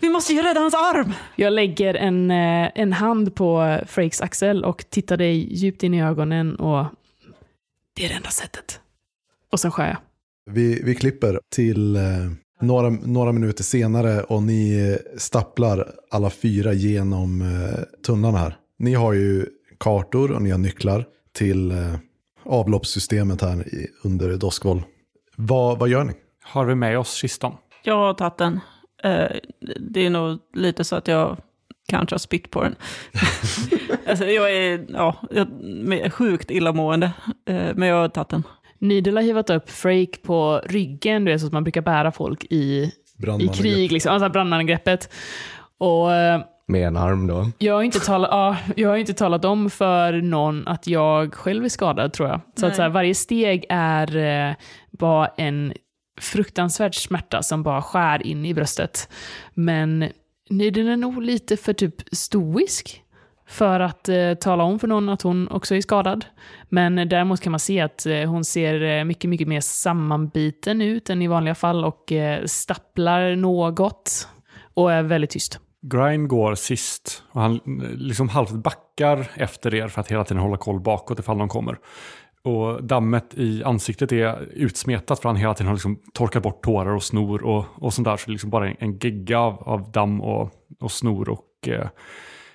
Vi 0.00 0.08
måste 0.08 0.32
ju 0.32 0.42
rädda 0.42 0.60
hans 0.60 0.74
arm. 0.74 1.12
Jag 1.36 1.52
lägger 1.52 1.94
en, 1.94 2.30
eh, 2.30 2.70
en 2.74 2.92
hand 2.92 3.34
på 3.34 3.78
Frakes 3.86 4.20
axel 4.20 4.64
och 4.64 4.84
tittar 4.90 5.16
dig 5.16 5.54
djupt 5.54 5.82
in 5.82 5.94
i 5.94 6.02
ögonen 6.02 6.56
och 6.56 6.86
det 7.96 8.04
är 8.04 8.08
det 8.08 8.14
enda 8.14 8.30
sättet. 8.30 8.80
Och 9.52 9.60
sen 9.60 9.70
skär 9.70 9.86
jag. 9.88 9.98
Vi, 10.54 10.82
vi 10.84 10.94
klipper 10.94 11.40
till 11.54 11.96
eh, 11.96 12.02
några, 12.60 12.90
några 12.90 13.32
minuter 13.32 13.64
senare 13.64 14.22
och 14.22 14.42
ni 14.42 14.98
stapplar 15.16 15.92
alla 16.10 16.30
fyra 16.30 16.72
genom 16.72 17.42
eh, 17.42 18.02
tunnlarna 18.06 18.38
här. 18.38 18.56
Ni 18.78 18.94
har 18.94 19.12
ju 19.12 19.46
kartor 19.80 20.32
och 20.32 20.42
ni 20.42 20.50
har 20.50 20.58
nycklar 20.58 21.04
till 21.32 21.72
avloppssystemet 22.44 23.40
här 23.42 23.64
under 24.04 24.36
Doskvoll. 24.36 24.82
Vad, 25.36 25.78
vad 25.78 25.88
gör 25.88 26.04
ni? 26.04 26.12
Har 26.42 26.64
vi 26.64 26.74
med 26.74 26.98
oss 26.98 27.14
kistan? 27.14 27.56
Jag 27.82 27.96
har 27.96 28.14
tagit 28.14 28.38
den. 28.38 28.60
Eh, 29.04 29.30
Det 29.90 30.06
är 30.06 30.10
nog 30.10 30.38
lite 30.54 30.84
så 30.84 30.96
att 30.96 31.08
jag 31.08 31.36
kanske 31.88 32.14
har 32.14 32.18
spytt 32.18 32.50
på 32.50 32.62
den. 32.62 32.74
alltså, 34.08 34.24
jag 34.24 34.56
är 34.56 34.86
ja, 34.88 35.16
jag 35.30 35.46
är 35.92 36.10
sjukt 36.10 36.50
illamående, 36.50 37.12
eh, 37.48 37.70
men 37.74 37.88
jag 37.88 37.96
har 37.96 38.08
tagit 38.08 38.28
den. 38.28 38.42
Needle 38.78 39.20
har 39.20 39.22
hivat 39.22 39.50
upp 39.50 39.70
Frake 39.70 40.18
på 40.22 40.60
ryggen, 40.66 41.24
du 41.24 41.32
vet 41.32 41.40
så 41.40 41.46
att 41.46 41.52
man 41.52 41.64
brukar 41.64 41.82
bära 41.82 42.12
folk 42.12 42.44
i, 42.44 42.92
i 43.40 43.48
krig, 43.48 43.92
liksom. 43.92 44.12
alltså 44.12 44.28
brandmannagreppet. 44.28 45.12
Och 45.78 46.14
eh, 46.14 46.40
Med 46.66 46.86
en 46.86 46.96
arm 46.96 47.26
då. 47.26 47.50
jag 47.58 47.74
har, 47.74 47.82
inte 47.82 48.00
talat, 48.00 48.28
ja, 48.32 48.56
jag 48.76 48.88
har 48.88 48.96
inte 48.96 49.14
talat 49.14 49.44
om 49.44 49.70
för 49.70 50.12
någon 50.12 50.68
att 50.68 50.86
jag 50.86 51.34
själv 51.34 51.64
är 51.64 51.68
skadad 51.68 52.12
tror 52.12 52.28
jag. 52.28 52.40
Så 52.56 52.66
att 52.66 52.76
så 52.76 52.82
här, 52.82 52.88
varje 52.88 53.14
steg 53.14 53.66
är 53.68 54.16
eh, 54.16 54.54
bara 54.90 55.26
en 55.26 55.72
fruktansvärd 56.20 56.94
smärta 56.94 57.42
som 57.42 57.62
bara 57.62 57.82
skär 57.82 58.26
in 58.26 58.46
i 58.46 58.54
bröstet. 58.54 59.08
Men 59.54 60.08
Needle 60.50 60.92
är 60.92 60.96
nog 60.96 61.22
lite 61.22 61.56
för 61.56 61.72
typ 61.72 61.94
stoisk 62.12 63.02
för 63.48 63.80
att 63.80 64.08
eh, 64.08 64.34
tala 64.34 64.64
om 64.64 64.78
för 64.78 64.88
någon 64.88 65.08
att 65.08 65.22
hon 65.22 65.48
också 65.48 65.74
är 65.74 65.80
skadad. 65.80 66.24
Men 66.68 66.98
eh, 66.98 67.06
däremot 67.06 67.40
kan 67.40 67.50
man 67.50 67.60
se 67.60 67.80
att 67.80 68.06
eh, 68.06 68.30
hon 68.30 68.44
ser 68.44 68.82
eh, 68.82 69.04
mycket, 69.04 69.30
mycket 69.30 69.48
mer 69.48 69.60
sammanbiten 69.60 70.82
ut 70.82 71.10
än 71.10 71.22
i 71.22 71.26
vanliga 71.26 71.54
fall 71.54 71.84
och 71.84 72.12
eh, 72.12 72.44
stapplar 72.44 73.36
något 73.36 74.28
och 74.74 74.92
är 74.92 75.02
väldigt 75.02 75.30
tyst. 75.30 75.60
Grind 75.82 76.28
går 76.28 76.54
sist 76.54 77.22
och 77.32 77.40
han 77.40 77.54
eh, 77.54 77.90
liksom 77.90 78.28
halvt 78.28 78.52
backar 78.52 79.30
efter 79.34 79.74
er 79.74 79.88
för 79.88 80.00
att 80.00 80.10
hela 80.10 80.24
tiden 80.24 80.42
hålla 80.42 80.56
koll 80.56 80.80
bakåt 80.80 81.18
ifall 81.18 81.38
de 81.38 81.48
kommer. 81.48 81.78
Och 82.44 82.84
dammet 82.84 83.34
i 83.34 83.64
ansiktet 83.64 84.12
är 84.12 84.48
utsmetat 84.52 85.20
för 85.20 85.28
han 85.28 85.36
hela 85.36 85.54
tiden 85.54 85.66
har 85.66 85.74
liksom 85.74 86.02
torkat 86.12 86.42
bort 86.42 86.64
tårar 86.64 86.94
och 86.94 87.02
snor 87.02 87.44
och, 87.44 87.64
och 87.74 87.94
sånt 87.94 88.04
där. 88.04 88.16
Så 88.16 88.26
det 88.26 88.30
är 88.30 88.32
liksom 88.32 88.50
bara 88.50 88.68
en, 88.68 88.76
en 88.78 88.98
gegga 88.98 89.38
av, 89.38 89.62
av 89.62 89.92
damm 89.92 90.20
och, 90.20 90.50
och 90.80 90.92
snor 90.92 91.28
och, 91.28 91.68
eh, 91.68 91.88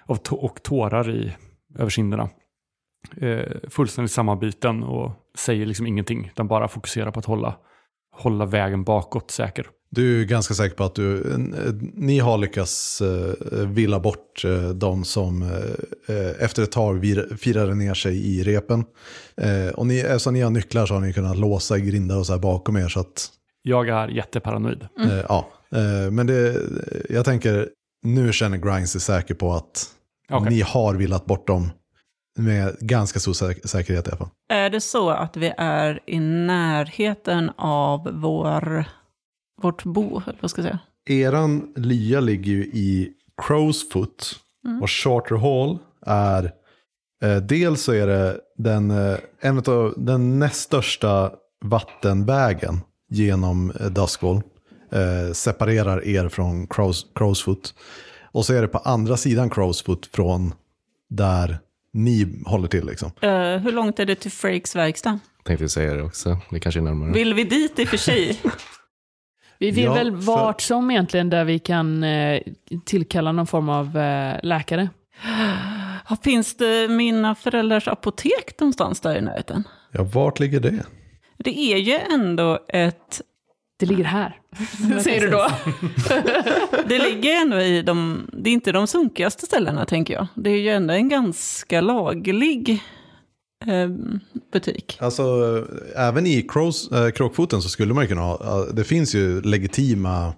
av 0.05 0.19
och 0.31 0.63
tårar 0.63 1.09
i, 1.09 1.33
över 1.79 1.89
kinderna. 1.89 2.29
Eh, 3.17 3.69
fullständigt 3.69 4.11
sammanbiten 4.11 4.83
och 4.83 5.11
säger 5.37 5.65
liksom 5.65 5.87
ingenting. 5.87 6.25
Utan 6.25 6.47
bara 6.47 6.67
fokuserar 6.67 7.11
på 7.11 7.19
att 7.19 7.25
hålla, 7.25 7.55
hålla 8.17 8.45
vägen 8.45 8.83
bakåt 8.83 9.31
säker. 9.31 9.67
Du 9.89 10.21
är 10.21 10.25
ganska 10.25 10.53
säker 10.53 10.75
på 10.75 10.83
att 10.83 10.95
du, 10.95 11.23
ni 11.93 12.19
har 12.19 12.37
lyckats 12.37 13.01
eh, 13.01 13.65
villa 13.67 13.99
bort 13.99 14.45
eh, 14.45 14.69
de 14.69 15.03
som 15.03 15.41
eh, 16.07 16.43
efter 16.43 16.63
ett 16.63 16.71
tag 16.71 16.99
vir, 16.99 17.37
firade 17.37 17.75
ner 17.75 17.93
sig 17.93 18.27
i 18.37 18.43
repen. 18.43 18.85
Eh, 19.41 19.73
och 19.73 19.87
ni, 19.87 19.99
eftersom 19.99 20.33
ni 20.33 20.41
har 20.41 20.49
nycklar 20.49 20.85
så 20.85 20.93
har 20.93 21.01
ni 21.01 21.13
kunnat 21.13 21.37
låsa 21.37 21.79
grindar 21.79 22.17
och 22.17 22.25
så 22.25 22.33
här 22.33 22.39
bakom 22.39 22.77
er. 22.77 22.87
Så 22.87 22.99
att, 22.99 23.29
Jag 23.63 23.89
är 23.89 24.07
jätteparanoid. 24.07 24.87
eh, 24.99 25.17
ja. 25.29 25.47
eh, 25.71 26.11
men 26.11 26.27
det, 26.27 26.61
jag 27.09 27.25
tänker, 27.25 27.69
nu 28.03 28.33
känner 28.33 28.57
Grind 28.57 28.89
sig 28.89 29.01
säker 29.01 29.33
på 29.35 29.53
att 29.53 29.85
Okej. 30.29 30.49
Ni 30.49 30.61
har 30.61 30.95
villat 30.95 31.25
bort 31.25 31.47
dem 31.47 31.69
med 32.37 32.75
ganska 32.79 33.19
stor 33.19 33.33
säk- 33.33 33.67
säkerhet 33.67 34.07
i 34.07 34.09
alla 34.09 34.17
fall. 34.17 34.29
Är 34.49 34.69
det 34.69 34.81
så 34.81 35.09
att 35.09 35.37
vi 35.37 35.53
är 35.57 35.99
i 36.05 36.19
närheten 36.19 37.51
av 37.57 38.09
vår, 38.13 38.85
vårt 39.61 39.83
bo, 39.83 40.21
vad 40.41 40.51
ska 40.51 40.61
jag 40.61 40.65
säga? 40.69 40.79
Eran 41.09 41.73
lya 41.75 42.19
ligger 42.19 42.51
ju 42.51 42.63
i 42.63 43.13
Crow's 43.41 43.91
Foot 43.91 44.35
och 44.81 44.89
Charter 44.89 45.35
Hall 45.35 45.77
är 46.05 46.51
eh, 47.23 47.37
dels 47.37 47.81
så 47.83 47.91
är 47.91 48.07
det 48.07 48.39
den, 48.57 48.91
eh, 48.91 49.17
en 49.39 49.57
av 49.57 49.93
den 49.97 50.39
näst 50.39 50.61
största 50.61 51.31
vattenvägen 51.65 52.79
genom 53.09 53.71
eh, 53.71 53.85
Duskwall. 53.87 54.41
Eh, 54.91 55.33
separerar 55.33 56.05
er 56.07 56.29
från 56.29 56.67
Crow's, 56.67 57.05
Crow's 57.15 57.43
Foot. 57.43 57.73
Och 58.31 58.45
så 58.45 58.53
är 58.53 58.61
det 58.61 58.67
på 58.67 58.77
andra 58.77 59.17
sidan 59.17 59.49
Crow's 59.49 59.85
Foot 59.85 60.05
från 60.05 60.53
där 61.09 61.59
ni 61.93 62.43
håller 62.45 62.67
till 62.67 62.85
liksom. 62.85 63.11
Eh, 63.21 63.29
hur 63.57 63.71
långt 63.71 63.99
är 63.99 64.05
det 64.05 64.15
till 64.15 64.31
Frakes 64.31 64.75
verkstad? 64.75 65.19
Tänkte 65.43 65.63
jag 65.63 65.71
säga 65.71 65.93
det 65.93 66.03
också. 66.03 66.37
Det 66.51 66.59
kanske 66.59 66.79
är 66.79 66.83
närmare. 66.83 67.11
Vill 67.11 67.33
vi 67.33 67.43
dit 67.43 67.79
i 67.79 67.83
och 67.83 67.87
för 67.87 67.97
sig? 67.97 68.39
Vi 69.59 69.71
vill 69.71 69.83
Ja, 69.83 69.93
väl 69.93 70.11
för- 70.11 70.17
vart 70.25 70.61
som 70.61 70.91
egentligen 70.91 71.29
där 71.29 71.43
vi 71.45 71.59
kan 71.59 72.03
eh, 72.03 72.41
tillkalla 72.85 73.31
någon 73.31 73.47
form 73.47 73.69
av 73.69 73.97
eh, 73.97 74.39
läkare. 74.43 74.89
Finns 76.23 76.57
det 76.57 76.87
mina 76.87 77.35
föräldrars 77.35 77.87
apotek 77.87 78.59
någonstans 78.59 78.99
där 79.01 79.15
i 79.17 79.21
närheten? 79.21 79.63
Ja, 79.91 80.03
vart 80.03 80.39
ligger 80.39 80.59
det? 80.59 80.85
Det 81.37 81.59
är 81.59 81.77
ju 81.77 81.93
ändå 81.93 82.59
ett... 82.67 83.21
Det 83.79 83.85
ligger 83.85 84.03
här. 84.03 84.39
Säger 85.03 85.21
du 85.21 85.29
då? 85.29 85.47
Det 86.89 86.99
ligger 86.99 87.41
ändå 87.41 87.59
i 87.59 87.81
de... 87.81 88.27
Det 88.33 88.49
är 88.49 88.53
inte 88.53 88.71
de 88.71 88.87
sunkigaste 88.87 89.45
ställena, 89.45 89.85
tänker 89.85 90.13
jag. 90.13 90.27
Det 90.35 90.49
är 90.49 90.57
ju 90.57 90.69
ändå 90.69 90.93
en 90.93 91.09
ganska 91.09 91.81
laglig 91.81 92.83
eh, 93.65 93.89
butik. 94.53 94.97
Alltså, 95.01 95.23
eh, 95.93 96.07
även 96.07 96.27
i 96.27 96.41
Crows, 96.41 96.91
äh, 96.91 97.11
Kråkfoten 97.11 97.61
så 97.61 97.69
skulle 97.69 97.93
man 97.93 98.03
ju 98.03 98.07
kunna 98.07 98.21
ha, 98.21 98.63
eh, 98.67 98.73
det 98.73 98.83
finns 98.83 99.15
ju 99.15 99.41
legitima, 99.41 100.33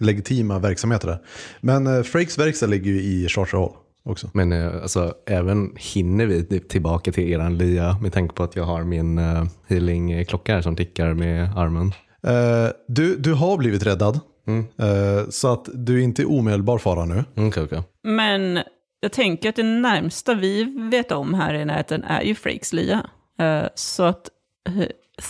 legitima 0.00 0.58
verksamheter 0.58 1.08
där. 1.08 1.18
Men 1.60 1.86
äh, 1.86 2.02
Frakes 2.02 2.38
verkstad 2.38 2.66
ligger 2.66 2.90
ju 2.90 3.02
i 3.02 3.28
Charter 3.28 3.58
Hall 3.58 3.72
också. 4.04 4.30
Men 4.34 4.52
eh, 4.52 4.82
alltså, 4.82 5.14
även 5.26 5.72
hinner 5.76 6.26
vi 6.26 6.60
tillbaka 6.60 7.12
till 7.12 7.32
eran 7.32 7.58
lya 7.58 7.98
med 8.02 8.12
tanke 8.12 8.34
på 8.34 8.42
att 8.42 8.56
jag 8.56 8.64
har 8.64 8.84
min 8.84 9.18
uh, 9.18 9.44
healing-klocka 9.66 10.54
här 10.54 10.62
som 10.62 10.76
tickar 10.76 11.14
med 11.14 11.58
armen. 11.58 11.92
Eh, 12.26 12.68
du, 12.88 13.16
du 13.16 13.34
har 13.34 13.56
blivit 13.56 13.86
räddad, 13.86 14.20
Mm. 14.46 14.66
eh, 14.78 15.28
så 15.28 15.52
att 15.52 15.68
du 15.74 15.98
är 15.98 16.02
inte 16.02 16.22
i 16.22 16.24
omedelbar 16.24 16.78
fara 16.78 17.04
nu. 17.04 17.24
Okej, 17.36 17.62
okej. 17.62 17.82
Men 18.02 18.58
jag 19.00 19.12
tänker 19.12 19.48
att 19.48 19.56
det 19.56 19.62
närmsta 19.62 20.34
vi 20.34 20.64
vet 20.90 21.12
om 21.12 21.34
här 21.34 21.54
i 21.54 21.64
närheten 21.64 22.04
är 22.04 22.22
ju 22.22 22.34
Frakes 22.34 22.72
lya. 22.72 23.06
Eh, 23.38 23.64
så 23.74 24.02
att 24.02 24.28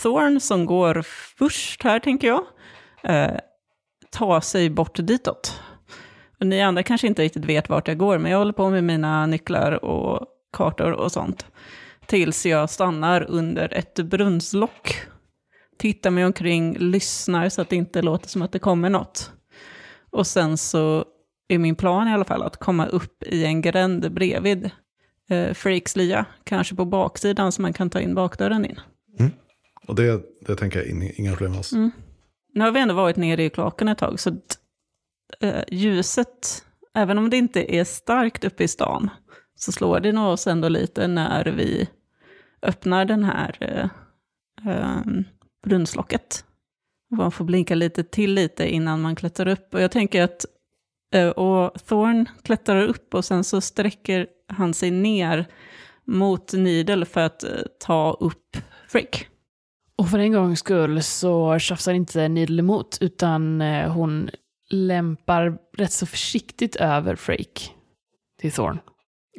Thorn 0.03 0.39
som 0.39 0.65
går 0.65 1.01
först 1.37 1.83
här, 1.83 1.99
tänker 1.99 2.27
jag, 2.27 2.43
tar 4.11 4.41
sig 4.41 4.69
bort 4.69 4.95
ditåt. 4.99 5.59
Och 6.39 6.47
ni 6.47 6.61
andra 6.61 6.83
kanske 6.83 7.07
inte 7.07 7.21
riktigt 7.21 7.45
vet 7.45 7.69
vart 7.69 7.87
jag 7.87 7.97
går, 7.97 8.17
men 8.17 8.31
jag 8.31 8.37
håller 8.37 8.53
på 8.53 8.69
med 8.69 8.83
mina 8.83 9.25
nycklar 9.25 9.85
och 9.85 10.25
kartor 10.53 10.91
och 10.91 11.11
sånt. 11.11 11.45
Tills 12.05 12.45
jag 12.45 12.69
stannar 12.69 13.25
under 13.29 13.73
ett 13.73 13.95
brunnslock. 13.95 14.95
Tittar 15.83 16.09
mig 16.09 16.25
omkring, 16.25 16.77
lyssnar 16.79 17.49
så 17.49 17.61
att 17.61 17.69
det 17.69 17.75
inte 17.75 18.01
låter 18.01 18.29
som 18.29 18.41
att 18.41 18.51
det 18.51 18.59
kommer 18.59 18.89
något. 18.89 19.31
Och 20.09 20.27
sen 20.27 20.57
så 20.57 21.05
är 21.47 21.57
min 21.57 21.75
plan 21.75 22.07
i 22.07 22.13
alla 22.13 22.25
fall 22.25 22.43
att 22.43 22.57
komma 22.57 22.85
upp 22.85 23.23
i 23.23 23.45
en 23.45 23.61
gränd 23.61 24.13
bredvid 24.13 24.71
eh, 25.29 25.53
Freaks 25.53 25.95
lya. 25.95 26.25
Kanske 26.43 26.75
på 26.75 26.85
baksidan 26.85 27.51
så 27.51 27.61
man 27.61 27.73
kan 27.73 27.89
ta 27.89 27.99
in 27.99 28.15
bakdörren 28.15 28.65
in. 28.65 28.79
Och 29.87 29.95
det, 29.95 30.21
det 30.47 30.55
tänker 30.55 30.79
jag 30.79 30.87
in, 30.87 31.11
inga 31.15 31.31
problem 31.31 31.53
alls. 31.53 31.73
Mm. 31.73 31.91
Nu 32.53 32.63
har 32.63 32.71
vi 32.71 32.79
ändå 32.79 32.93
varit 32.93 33.17
nere 33.17 33.43
i 33.43 33.49
kloaken 33.49 33.87
ett 33.87 33.97
tag, 33.97 34.19
så 34.19 34.29
eh, 35.39 35.63
ljuset, 35.71 36.65
även 36.93 37.17
om 37.17 37.29
det 37.29 37.37
inte 37.37 37.75
är 37.75 37.83
starkt 37.83 38.43
uppe 38.43 38.63
i 38.63 38.67
stan, 38.67 39.09
så 39.55 39.71
slår 39.71 39.99
det 39.99 40.11
nog 40.11 40.27
oss 40.27 40.47
ändå 40.47 40.69
lite 40.69 41.07
när 41.07 41.45
vi 41.45 41.89
öppnar 42.61 43.05
den 43.05 43.23
här 43.23 43.57
eh, 43.59 43.89
eh, 44.71 45.01
brunnslocket. 45.63 46.45
Man 47.11 47.31
får 47.31 47.45
blinka 47.45 47.75
lite 47.75 48.03
till 48.03 48.33
lite 48.33 48.67
innan 48.73 49.01
man 49.01 49.15
klättrar 49.15 49.47
upp. 49.47 49.73
Och 49.73 49.81
jag 49.81 49.91
tänker 49.91 50.23
att 50.23 50.45
eh, 51.13 51.29
och 51.29 51.85
Thorn 51.85 52.29
klättrar 52.43 52.87
upp 52.87 53.13
och 53.13 53.25
sen 53.25 53.43
så 53.43 53.61
sträcker 53.61 54.27
han 54.47 54.73
sig 54.73 54.91
ner 54.91 55.45
mot 56.05 56.53
Needle 56.53 57.05
för 57.05 57.21
att 57.21 57.43
eh, 57.43 57.49
ta 57.79 58.17
upp 58.19 58.57
Frick. 58.87 59.27
Och 59.95 60.09
för 60.09 60.19
en 60.19 60.33
gångs 60.33 60.59
skull 60.59 61.03
så 61.03 61.59
tjafsar 61.59 61.93
inte 61.93 62.27
Needle 62.27 62.59
emot, 62.59 62.97
utan 63.01 63.61
eh, 63.61 63.91
hon 63.91 64.29
lämpar 64.69 65.57
rätt 65.77 65.91
så 65.91 66.05
försiktigt 66.05 66.75
över 66.75 67.15
Frake 67.15 67.61
till 68.39 68.51
Thorn. 68.51 68.79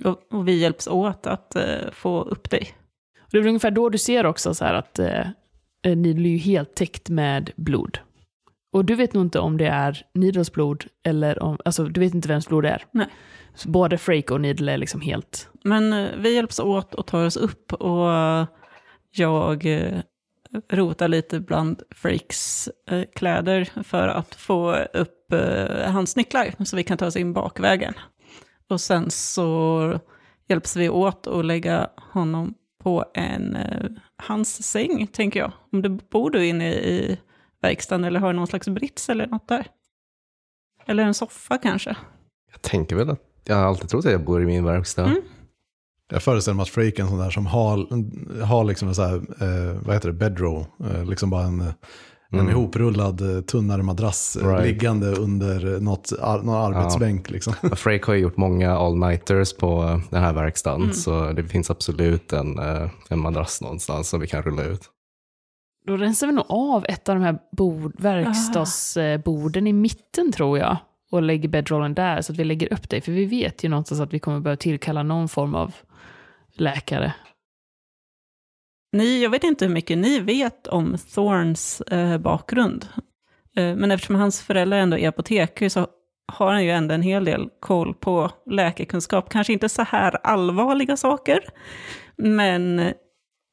Och, 0.05 0.33
och 0.33 0.49
vi 0.49 0.59
hjälps 0.59 0.87
åt 0.87 1.27
att 1.27 1.57
eh, 1.57 1.91
få 1.93 2.23
upp 2.23 2.51
dig. 2.51 2.75
Och 3.21 3.29
det 3.31 3.37
är 3.39 3.41
väl 3.41 3.49
ungefär 3.49 3.71
då 3.71 3.89
du 3.89 3.99
ser 3.99 4.27
också 4.27 4.55
så 4.55 4.65
här 4.65 4.75
att 4.75 4.99
eh, 4.99 5.27
Needle 5.85 6.29
är 6.29 6.33
ju 6.33 6.39
helt 6.39 6.75
täckt 6.75 7.09
med 7.09 7.51
blod. 7.57 7.99
Och 8.73 8.85
du 8.85 8.95
vet 8.95 9.15
nog 9.15 9.25
inte 9.25 9.39
om 9.39 9.57
det 9.57 9.67
är 9.67 10.07
Needles 10.15 10.53
blod 10.53 10.85
eller 11.03 11.43
om, 11.43 11.59
alltså 11.65 11.85
du 11.85 12.01
vet 12.01 12.15
inte 12.15 12.29
vems 12.29 12.49
blod 12.49 12.65
det 12.65 12.71
är. 12.71 12.85
Nej. 12.91 13.07
Så 13.55 13.69
både 13.69 13.99
Frake 13.99 14.35
och 14.35 14.41
Needle 14.41 14.73
är 14.73 14.79
liksom 14.79 15.01
helt, 15.01 15.49
Men 15.65 15.93
eh, 15.93 16.09
vi 16.19 16.35
hjälps 16.35 16.61
åt 16.61 16.95
och 16.95 17.07
tar 17.07 17.27
oss 17.27 17.37
upp 17.37 17.73
och 17.73 18.13
eh, 18.13 18.47
jag 19.11 19.67
eh, 19.67 20.01
rotar 20.73 21.09
lite 21.09 21.41
bland 21.41 21.83
Frakes 21.91 22.69
eh, 22.91 23.03
kläder 23.15 23.71
för 23.85 24.09
att 24.09 24.35
få 24.35 24.75
upp 24.77 25.33
eh, 25.33 25.91
hans 25.93 26.17
nycklar 26.17 26.65
så 26.65 26.77
vi 26.77 26.85
kan 26.85 26.99
ta 26.99 27.07
oss 27.07 27.17
in 27.17 27.33
bakvägen. 27.33 27.95
Och 28.69 28.81
sen 28.81 29.11
så 29.11 30.01
hjälps 30.49 30.77
vi 30.77 30.89
åt 30.89 31.27
att 31.27 31.45
lägga 31.45 31.91
honom 31.97 32.55
på 32.85 33.05
en, 33.15 33.57
eh, 33.57 33.91
hans 34.17 34.63
säng, 34.71 35.07
tänker 35.07 35.41
jag. 35.41 35.53
Om 35.73 35.83
du 35.83 35.89
bor 35.89 36.31
du 36.31 36.47
inne 36.47 36.75
i 36.75 37.19
verkstaden 37.63 38.05
eller 38.05 38.21
har 38.21 38.33
någon 38.33 38.47
slags 38.47 38.69
brits 38.69 39.09
eller 39.09 39.27
något 39.27 39.49
där? 39.49 39.67
Eller 40.87 41.05
en 41.05 41.15
soffa 41.15 41.59
kanske? 41.59 41.97
Jag 42.53 42.63
tänker 42.63 42.97
väl 42.97 43.11
att 43.11 43.21
jag 43.45 43.57
har 43.57 43.65
alltid 43.65 43.89
trott 43.89 44.07
att 44.07 44.13
jag 44.13 44.25
bor 44.25 44.43
i 44.43 44.47
min 44.47 44.65
verkstad. 44.65 45.05
Mm. 45.05 45.23
Jag 46.11 46.23
föreställer 46.23 46.57
mig 46.57 46.63
att 46.63 46.69
Frake 46.69 46.97
är 46.97 47.03
en 47.03 47.09
sån 47.09 47.19
där 47.19 47.31
som 47.31 47.47
har, 47.47 47.77
har 48.45 48.65
liksom 48.65 48.89
en 48.89 48.95
sån 48.95 49.05
här, 49.05 49.17
eh, 49.17 49.81
vad 49.83 49.95
heter 49.95 50.09
det, 50.09 50.15
bedrow, 50.15 50.67
eh, 50.85 51.05
liksom 51.05 51.31
bara 51.31 51.45
en, 51.45 51.73
en 52.35 52.41
Mm. 52.41 52.51
ihoprullad 52.51 53.37
eh, 53.37 53.41
tunnare 53.43 53.83
madrass 53.83 54.37
eh, 54.37 54.49
Right. 54.49 54.65
liggande 54.67 55.07
under 55.11 55.81
något, 55.81 56.13
ar, 56.21 56.43
någon 56.43 56.75
arbetsbänk. 56.75 57.31
Liksom. 57.31 57.53
Frake 57.77 58.07
har 58.07 58.15
ju 58.15 58.21
gjort 58.21 58.37
många 58.37 58.77
all-nighters 58.77 59.57
på 59.57 60.01
den 60.11 60.23
här 60.23 60.33
verkstaden, 60.33 60.95
så 60.95 61.33
det 61.33 61.45
finns 61.45 61.71
absolut 61.71 62.33
en, 62.33 62.59
eh, 62.59 62.91
en 63.11 63.19
madrass 63.19 63.61
någonstans 63.63 64.09
som 64.09 64.21
vi 64.21 64.27
kan 64.27 64.43
rulla 64.43 64.65
ut. 64.65 64.91
då 65.87 65.97
rensar 65.97 66.27
vi 66.27 66.33
nog 66.33 66.45
av 66.49 66.85
ett 66.89 67.09
av 67.09 67.15
de 67.15 67.25
här 67.25 67.39
bord, 67.57 67.93
verkstadsborden 68.65 69.67
i 69.67 69.73
mitten 69.73 70.33
tror 70.33 70.59
jag. 70.59 70.77
Och 71.11 71.23
lägger 71.23 71.49
bedrollen 71.49 71.95
där 71.95 72.21
så 72.23 72.33
att 72.33 72.39
vi 72.39 72.45
lägger 72.45 72.73
upp 72.73 72.91
dig. 72.91 73.01
För 73.01 73.13
vi 73.13 73.25
vet 73.25 73.65
ju 73.65 73.69
någonstans 73.69 74.01
att 74.01 74.13
vi 74.15 74.19
kommer 74.19 74.41
behöva 74.41 74.57
tillkalla 74.57 75.03
någon 75.03 75.29
form 75.29 75.55
av 75.55 75.75
läkare. 76.57 77.15
Ni, 78.95 79.23
jag 79.23 79.31
vet 79.31 79.45
inte 79.45 79.65
hur 79.65 79.73
mycket 79.73 79.99
ni 79.99 80.19
vet 80.19 80.67
om 80.67 80.97
Thorns 81.15 81.81
eh, 81.81 82.19
bakgrund. 82.19 82.89
Eh, 83.57 83.77
men 83.77 83.91
eftersom 83.91 84.17
hans 84.17 84.43
föräldrar 84.43 84.79
ändå 84.79 84.99
är 84.99 85.09
apotekare 85.09 85.71
så 85.71 85.87
har 86.33 86.53
han 86.53 86.65
ju 86.65 86.71
ändå 86.71 86.95
en 86.95 87.03
hel 87.03 87.25
del 87.25 87.49
koll 87.61 87.95
på 87.95 88.31
läkekunskap. 88.47 89.29
Kanske 89.29 89.53
inte 89.53 89.69
så 89.69 89.83
här 89.83 90.27
allvarliga 90.27 90.97
saker, 90.97 91.45
men 92.17 92.93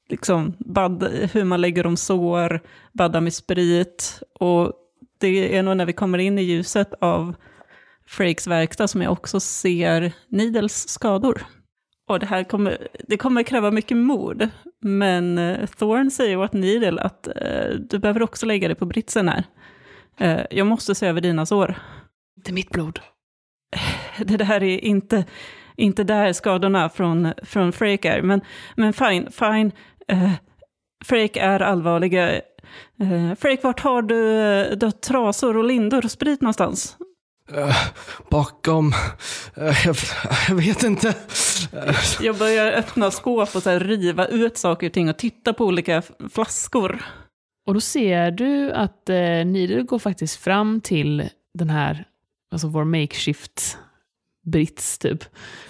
liksom 0.10 0.54
bad, 0.60 1.04
hur 1.34 1.44
man 1.44 1.62
lägger 1.62 1.86
om 1.86 1.98
sår, 1.98 2.60
badda 2.94 3.22
med 3.22 3.34
sprit. 3.34 4.20
Och 4.40 4.74
det 5.20 5.58
är 5.58 5.64
nog 5.64 5.78
när 5.78 5.86
vi 5.86 5.94
kommer 5.94 6.18
in 6.18 6.40
i 6.40 6.44
ljuset 6.44 6.94
av 7.02 7.36
Frakes 8.08 8.48
verkstad 8.48 8.88
som 8.88 9.02
jag 9.02 9.12
också 9.12 9.40
ser 9.40 10.14
Nidels 10.30 10.88
skador. 10.88 11.46
Och 12.12 12.20
det 12.20 12.26
här 12.26 12.44
kommer, 12.44 12.88
det 13.08 13.18
kommer 13.18 13.44
kräva 13.44 13.72
mycket 13.72 13.98
mod. 13.98 14.50
Men 14.80 15.38
eh, 15.38 15.66
Thorn 15.66 16.12
säger 16.12 16.38
åt 16.38 16.54
Needle 16.54 17.02
att 17.02 17.28
eh, 17.28 17.70
du 17.90 18.00
behöver 18.00 18.24
också 18.24 18.46
lägga 18.46 18.68
dig 18.68 18.76
på 18.76 18.86
britsen 18.86 19.30
här. 19.30 19.44
Eh, 20.18 20.46
jag 20.50 20.68
måste 20.68 20.96
se 20.96 21.08
över 21.08 21.22
dina 21.22 21.46
sår. 21.46 21.76
Inte 22.38 22.54
mitt 22.54 22.70
blod. 22.70 23.00
Det 24.18 24.38
där 24.38 24.64
är 24.64 24.78
inte, 24.84 25.26
inte 25.76 26.04
där 26.04 26.34
skadorna 26.34 26.90
från, 26.90 27.34
från 27.44 27.72
Frake 27.72 28.12
är. 28.12 28.22
Men, 28.22 28.42
men 28.76 28.94
fine, 28.94 29.32
fine. 29.32 29.72
Eh, 30.08 30.32
Frake 31.06 31.40
är 31.40 31.60
allvarliga. 31.60 32.36
Eh, 33.02 33.36
Frake, 33.40 33.60
vart 33.64 33.80
har 33.80 34.02
du, 34.02 34.16
du 34.76 34.86
har 34.86 34.92
trasor 34.92 35.58
och 35.58 35.64
lindor 35.64 36.06
och 36.06 36.12
sprit 36.12 36.42
någonstans? 36.42 36.98
Eh, 37.56 37.76
bakom... 38.30 38.94
eh, 39.56 39.86
jag, 39.86 39.96
jag 40.48 40.56
vet 40.56 40.84
inte. 40.84 41.16
Jag 42.22 42.38
börjar 42.38 42.72
öppna 42.72 43.12
skåp 43.12 43.56
och 43.56 43.64
så 43.64 43.70
här 43.70 43.80
riva 43.80 44.28
ut 44.28 44.58
saker 44.58 44.88
och 44.88 44.94
ting 44.94 45.10
och 45.10 45.18
titta 45.18 45.54
på 45.54 45.66
olika 45.66 46.02
flaskor. 46.34 47.04
Och 47.66 47.74
då 47.74 47.82
ser 47.82 48.32
du 48.32 48.72
att 48.72 49.10
eh, 49.10 49.16
Needle 49.46 49.82
går 49.82 50.00
faktiskt 50.00 50.36
fram 50.36 50.82
till 50.82 51.30
den 51.54 51.70
här, 51.70 52.06
alltså 52.52 52.68
vår 52.68 52.84
makeshift 52.84 53.78
brits 54.44 54.98
typ, 54.98 55.24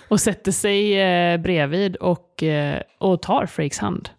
och 0.09 0.21
sätter 0.21 0.51
sig 0.51 1.01
eh, 1.01 1.37
bredvid 1.37 1.95
och, 1.95 2.43
eh, 2.43 2.81
och 2.99 3.21
tar 3.21 3.45
Frakes 3.45 3.79
hand. 3.79 4.09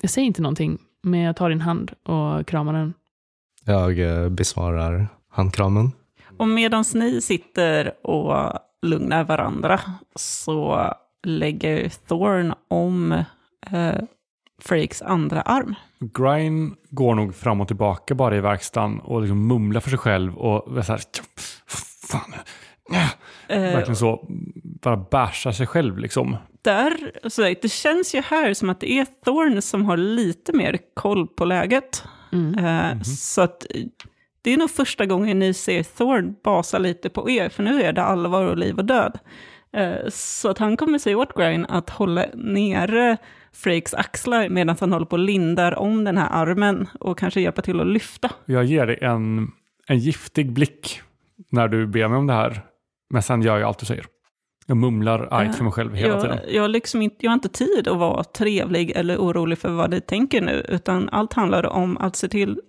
Jag 0.00 0.10
säger 0.10 0.26
inte 0.26 0.42
någonting, 0.42 0.78
men 1.02 1.20
jag 1.20 1.36
tar 1.36 1.50
din 1.50 1.60
hand 1.60 1.92
och 2.02 2.46
kramar 2.46 2.72
den. 2.72 2.94
Jag 3.64 3.98
eh, 3.98 4.28
besvarar 4.28 5.08
handkramen. 5.30 5.92
Och 6.38 6.48
medan 6.48 6.84
ni 6.94 7.20
sitter 7.20 8.06
och 8.06 8.52
lugnar 8.82 9.24
varandra 9.24 9.80
så 10.14 10.88
lägger 11.22 11.88
Thorn 11.88 12.54
om 12.68 13.12
eh, 13.72 13.94
Frakes 14.62 15.02
andra 15.02 15.42
arm. 15.42 15.74
Grine 16.00 16.70
går 16.90 17.14
nog 17.14 17.34
fram 17.34 17.60
och 17.60 17.66
tillbaka 17.66 18.14
bara 18.14 18.36
i 18.36 18.40
verkstaden 18.40 19.00
och 19.00 19.20
liksom 19.20 19.46
mumlar 19.46 19.80
för 19.80 19.90
sig 19.90 19.98
själv 19.98 20.38
och 20.38 20.78
är 20.78 20.82
så 20.82 20.92
här, 20.92 21.00
fan. 22.08 22.34
Eh, 23.48 23.60
verkligen 23.60 23.96
så, 23.96 24.28
bara 24.82 24.96
bärsar 24.96 25.52
sig 25.52 25.66
själv 25.66 25.98
liksom. 25.98 26.36
där, 26.62 27.28
så 27.28 27.42
det 27.42 27.72
känns 27.72 28.14
ju 28.14 28.20
här 28.20 28.54
som 28.54 28.70
att 28.70 28.80
det 28.80 28.92
är 28.92 29.06
Thorn 29.24 29.62
som 29.62 29.84
har 29.84 29.96
lite 29.96 30.52
mer 30.52 30.78
koll 30.94 31.26
på 31.26 31.44
läget. 31.44 32.04
Mm. 32.32 32.64
Eh, 32.64 33.02
Så 33.02 33.42
att 33.42 33.66
det 34.44 34.52
är 34.52 34.56
nog 34.56 34.70
första 34.70 35.06
gången 35.06 35.38
ni 35.38 35.54
ser 35.54 35.82
Thorn 35.82 36.34
basa 36.44 36.78
lite 36.78 37.10
på 37.10 37.30
er, 37.30 37.48
för 37.48 37.62
nu 37.62 37.82
är 37.82 37.92
det 37.92 38.02
allvar 38.02 38.44
och 38.44 38.58
liv 38.58 38.78
och 38.78 38.84
död. 38.84 39.18
Eh, 39.72 39.94
Så 40.08 40.48
att 40.50 40.58
han 40.58 40.76
kommer 40.76 40.98
säga 40.98 41.18
åt 41.18 41.34
Grine 41.36 41.66
att 41.68 41.90
hålla 41.90 42.26
nere 42.34 43.16
Frakes 43.52 43.94
axlar 43.94 44.48
medan 44.48 44.76
han 44.80 44.92
håller 44.92 45.06
på 45.06 45.16
och 45.16 45.18
lindar 45.22 45.78
om 45.78 46.04
den 46.04 46.18
här 46.18 46.28
armen 46.30 46.88
och 47.00 47.18
kanske 47.18 47.40
hjälpa 47.40 47.62
till 47.62 47.80
att 47.80 47.86
lyfta. 47.86 48.30
Jag 48.44 48.64
ger 48.64 48.86
dig 48.86 48.98
en, 49.00 49.50
en 49.88 49.98
giftig 49.98 50.52
blick 50.52 51.00
när 51.50 51.68
du 51.68 51.86
ber 51.86 52.08
mig 52.08 52.18
om 52.18 52.26
det 52.26 52.32
här. 52.32 52.60
Men 53.10 53.22
sen 53.22 53.42
gör 53.42 53.58
jag 53.58 53.68
allt 53.68 53.78
du 53.78 53.86
säger. 53.86 54.04
Jag 54.66 54.76
mumlar 54.76 55.28
argt 55.30 55.54
för 55.54 55.64
mig 55.64 55.72
själv 55.72 55.94
hela 55.94 56.20
tiden. 56.20 56.38
jag, 56.44 56.54
jag, 56.54 56.70
liksom 56.70 57.02
inte, 57.02 57.16
jag 57.20 57.30
har 57.30 57.34
inte 57.34 57.48
tid 57.48 57.88
att 57.88 57.98
vara 57.98 58.24
trevlig 58.24 58.90
eller 58.90 59.16
orolig 59.16 59.58
för 59.58 59.68
vad 59.68 59.90
ni 59.90 60.00
tänker 60.00 60.40
nu, 60.40 60.66
utan 60.68 61.08
allt 61.08 61.32
handlar 61.32 61.66
om 61.66 61.98
att 61.98 62.16
se 62.16 62.28
till 62.28 62.60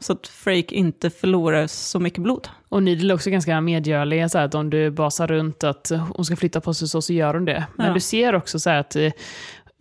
så 0.00 0.12
att 0.12 0.26
Frake 0.26 0.74
inte 0.74 1.10
förlorar 1.10 1.66
så 1.66 2.00
mycket 2.00 2.22
blod. 2.22 2.48
Och 2.68 2.82
Needle 2.82 3.12
är 3.12 3.14
också 3.14 3.30
ganska 3.30 3.60
medgörlig, 3.60 4.30
så 4.30 4.38
att 4.38 4.54
om 4.54 4.70
du 4.70 4.90
basar 4.90 5.26
runt 5.26 5.64
att 5.64 5.92
hon 6.16 6.24
ska 6.24 6.36
flytta 6.36 6.60
på 6.60 6.74
sig 6.74 6.88
så, 6.88 7.02
så 7.02 7.12
gör 7.12 7.34
hon 7.34 7.44
det. 7.44 7.66
Men 7.76 7.86
Ja. 7.86 7.94
du 7.94 8.00
ser 8.00 8.34
också 8.34 8.60
så 8.60 8.70
att 8.70 8.96
eh, 8.96 9.12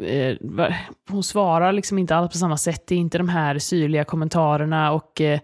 eh, 0.07 0.35
hon 1.09 1.23
svarar 1.23 1.71
liksom 1.73 1.97
inte 1.99 2.15
alls 2.15 2.31
på 2.31 2.37
samma 2.37 2.57
sätt. 2.57 2.83
Det 2.87 2.95
är 2.95 2.99
inte 2.99 3.17
de 3.17 3.29
här 3.29 3.59
syrliga 3.59 4.03
kommentarerna 4.03 4.91
och 4.91 5.21
eh, 5.21 5.39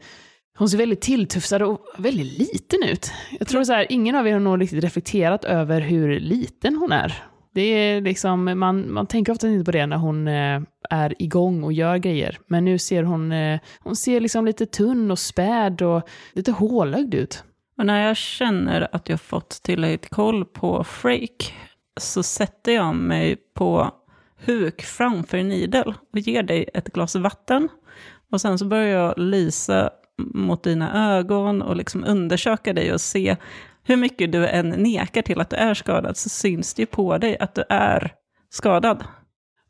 hon 0.58 0.70
ser 0.70 0.78
väldigt 0.78 1.02
tilltufsad 1.02 1.62
och 1.62 1.80
väldigt 1.98 2.38
liten 2.40 2.84
ut. 2.84 3.12
Jag 3.40 3.48
tror 3.48 3.64
så 3.64 3.74
här, 3.74 3.86
ingen 3.90 4.16
av 4.16 4.28
er 4.28 4.34
har 4.34 4.40
nog 4.40 4.62
riktigt 4.62 4.84
reflekterat 4.84 5.46
över 5.46 5.82
hur 5.82 6.20
liten 6.20 6.76
hon 6.76 6.92
är. 6.92 7.24
Det 7.54 7.62
är 7.62 8.02
liksom, 8.02 8.60
man, 8.60 8.94
man 8.94 9.08
tänker 9.08 9.32
ofta 9.32 9.48
inte 9.48 9.66
på 9.66 9.72
det 9.72 9.86
när 9.86 9.98
hon 9.98 10.28
eh, 10.28 10.62
är 10.90 11.22
igång 11.22 11.64
och 11.64 11.74
gör 11.74 11.98
grejer. 11.98 12.40
Men 12.48 12.66
nu 12.66 12.78
ser 12.78 13.04
hon, 13.04 13.32
eh, 13.32 13.60
hon 13.80 13.96
ser 13.96 14.20
liksom 14.20 14.46
lite 14.46 14.66
tunn 14.66 15.12
och 15.12 15.20
späd 15.20 15.82
och 15.82 16.02
lite 16.34 16.52
hålögd 16.52 17.14
ut. 17.14 17.44
Och 17.78 17.86
när 17.86 18.08
jag 18.08 18.18
känner 18.18 18.96
att 18.96 19.10
jag 19.10 19.22
fått 19.22 19.50
tillräckligt 19.64 20.10
koll 20.10 20.46
på 20.46 20.84
Frake 20.84 21.46
så 22.00 22.24
sätter 22.24 22.72
jag 22.72 22.96
mig 22.96 23.36
på 23.56 23.92
huk 24.46 24.82
framför 24.82 25.44
Nidel 25.44 25.94
och 26.14 26.20
ger 26.20 26.44
dig 26.44 26.70
ett 26.74 26.94
glas 26.94 27.16
vatten. 27.16 27.70
Och 28.32 28.42
sen 28.42 28.60
så 28.60 28.66
börjar 28.66 29.00
jag 29.00 29.14
lysa 29.18 29.90
mot 30.18 30.64
dina 30.64 31.16
ögon 31.18 31.62
och 31.62 31.76
liksom 31.76 32.04
undersöka 32.08 32.74
dig 32.74 32.94
och 32.94 33.02
se 33.02 33.38
hur 33.84 33.98
mycket 33.98 34.32
du 34.32 34.48
än 34.48 34.70
nekar 34.70 35.22
till 35.22 35.42
att 35.42 35.50
du 35.50 35.56
är 35.56 35.74
skadad 35.74 36.18
så 36.18 36.30
syns 36.30 36.74
det 36.74 36.82
ju 36.82 36.86
på 36.86 37.18
dig 37.18 37.38
att 37.40 37.56
du 37.56 37.64
är 37.70 38.12
skadad. 38.50 39.04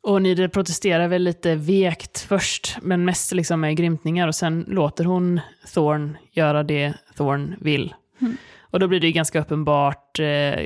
Och 0.02 0.22
Nidel 0.22 0.48
protesterar 0.48 1.08
väl 1.08 1.22
lite 1.22 1.54
vekt 1.54 2.20
först, 2.20 2.78
men 2.82 3.04
mest 3.04 3.32
liksom 3.32 3.60
med 3.60 3.76
grymtningar 3.76 4.28
och 4.28 4.34
sen 4.34 4.64
låter 4.68 5.04
hon 5.04 5.40
Thorn 5.74 6.16
göra 6.32 6.62
det 6.62 6.94
Thorn 7.16 7.54
vill. 7.60 7.94
Mm. 8.20 8.36
Och 8.60 8.80
då 8.80 8.88
blir 8.88 9.00
det 9.00 9.06
ju 9.06 9.12
ganska 9.12 9.40
uppenbart 9.40 10.18
eh, 10.18 10.24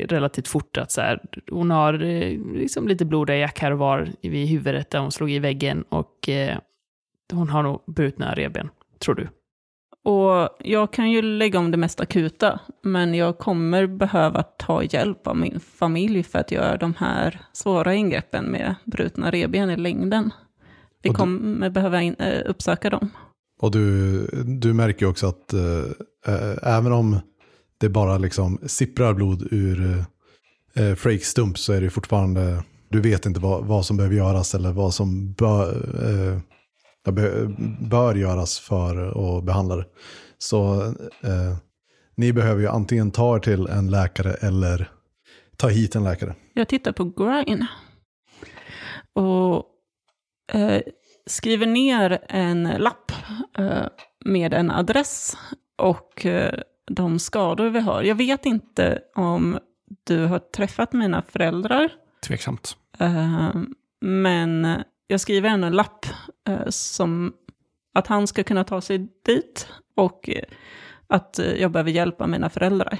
relativt 0.09 0.49
fort 0.49 0.77
att 0.77 0.91
så 0.91 1.01
här, 1.01 1.21
hon 1.51 1.71
har 1.71 1.95
eh, 2.05 2.39
liksom 2.55 2.89
lite 2.89 3.05
blodiga 3.05 3.37
jack 3.37 3.59
här 3.61 3.71
och 3.71 3.79
var 3.79 4.09
vid 4.23 4.49
huvudet 4.49 4.91
där 4.91 4.99
hon 4.99 5.13
slog 5.13 5.31
i 5.31 5.39
väggen 5.39 5.85
och 5.89 6.29
eh, 6.29 6.59
hon 7.33 7.49
har 7.49 7.63
nog 7.63 7.83
brutna 7.87 8.35
revben, 8.35 8.71
tror 8.99 9.15
du. 9.15 9.29
Och 10.09 10.49
jag 10.59 10.93
kan 10.93 11.11
ju 11.11 11.23
lägga 11.23 11.59
om 11.59 11.71
det 11.71 11.77
mest 11.77 12.01
akuta, 12.01 12.61
men 12.83 13.15
jag 13.15 13.39
kommer 13.39 13.87
behöva 13.87 14.43
ta 14.43 14.83
hjälp 14.83 15.27
av 15.27 15.37
min 15.37 15.61
familj 15.61 16.23
för 16.23 16.39
att 16.39 16.53
göra 16.53 16.77
de 16.77 16.95
här 16.99 17.41
svåra 17.53 17.95
ingreppen 17.95 18.45
med 18.45 18.75
brutna 18.85 19.31
revben 19.31 19.71
i 19.71 19.77
längden. 19.77 20.31
Vi 21.03 21.09
du- 21.11 21.15
kommer 21.17 21.71
behöva 21.71 22.03
in, 22.03 22.15
äh, 22.19 22.43
uppsöka 22.47 22.91
dem. 22.91 23.11
Och 23.61 23.71
du, 23.71 24.27
du 24.45 24.73
märker 24.73 25.07
ju 25.07 25.11
också 25.11 25.27
att 25.27 25.53
eh, 25.53 26.75
även 26.77 26.93
om 26.93 27.17
det 27.81 27.89
bara 27.89 28.19
liksom 28.19 28.59
sipprar 28.67 29.15
blod 29.15 29.49
ur 29.51 30.05
eh, 30.75 30.95
Frakes 30.95 31.29
stump 31.29 31.59
så 31.59 31.73
är 31.73 31.81
det 31.81 31.91
fortfarande, 31.91 32.63
du 32.89 33.01
vet 33.01 33.27
inte 33.27 33.41
vad, 33.41 33.65
vad 33.65 33.87
som 33.87 33.97
behöver 33.97 34.17
göras 34.17 34.55
eller 34.55 34.73
vad 34.73 34.95
som 34.95 35.33
bör, 35.33 35.77
be, 37.13 37.47
bör 37.81 38.15
göras 38.15 38.59
för 38.59 38.97
att 39.39 39.45
behandla 39.45 39.77
det. 39.77 39.85
Så 40.39 40.83
eh, 41.23 41.57
ni 42.17 42.33
behöver 42.33 42.61
ju 42.61 42.69
antingen 42.69 43.11
ta 43.11 43.37
er 43.37 43.41
till 43.41 43.67
en 43.67 43.91
läkare 43.91 44.33
eller 44.33 44.91
ta 45.57 45.69
hit 45.69 45.95
en 45.95 46.05
läkare. 46.05 46.35
Jag 46.55 46.69
tittar 46.69 46.93
på 46.93 47.05
Grine 47.05 47.67
och 49.13 49.65
eh, 50.53 50.83
skriver 51.27 51.67
ner 51.67 52.19
en 52.29 52.63
lapp 52.65 53.13
eh, 53.59 53.87
med 54.25 54.55
en 54.55 54.71
adress 54.71 55.37
och 55.79 56.27
eh, 56.27 56.61
de 56.91 57.19
skador 57.19 57.71
vi 57.71 57.81
har. 57.81 58.03
Jag 58.03 58.15
vet 58.15 58.47
inte 58.47 58.99
om 59.15 59.59
du 60.05 60.25
har 60.27 60.39
träffat 60.39 60.93
mina 60.93 61.23
föräldrar, 61.23 61.91
Tveksamt. 62.27 62.77
eh, 62.99 63.51
men 64.01 64.83
jag 65.07 65.21
skriver 65.21 65.49
ändå 65.49 65.67
en 65.67 65.73
lapp 65.77 66.07
Eh, 66.49 66.69
som 66.69 67.33
att 67.95 68.07
han 68.07 68.27
ska 68.27 68.43
kunna 68.45 68.65
ta 68.65 68.81
sig 68.81 69.09
dit 69.27 69.69
och 69.97 70.29
eh, 70.29 70.43
att 71.07 71.41
jag 71.57 71.71
behöver 71.71 71.91
hjälpa 71.91 72.27
mina 72.27 72.51
föräldrar. 72.51 72.99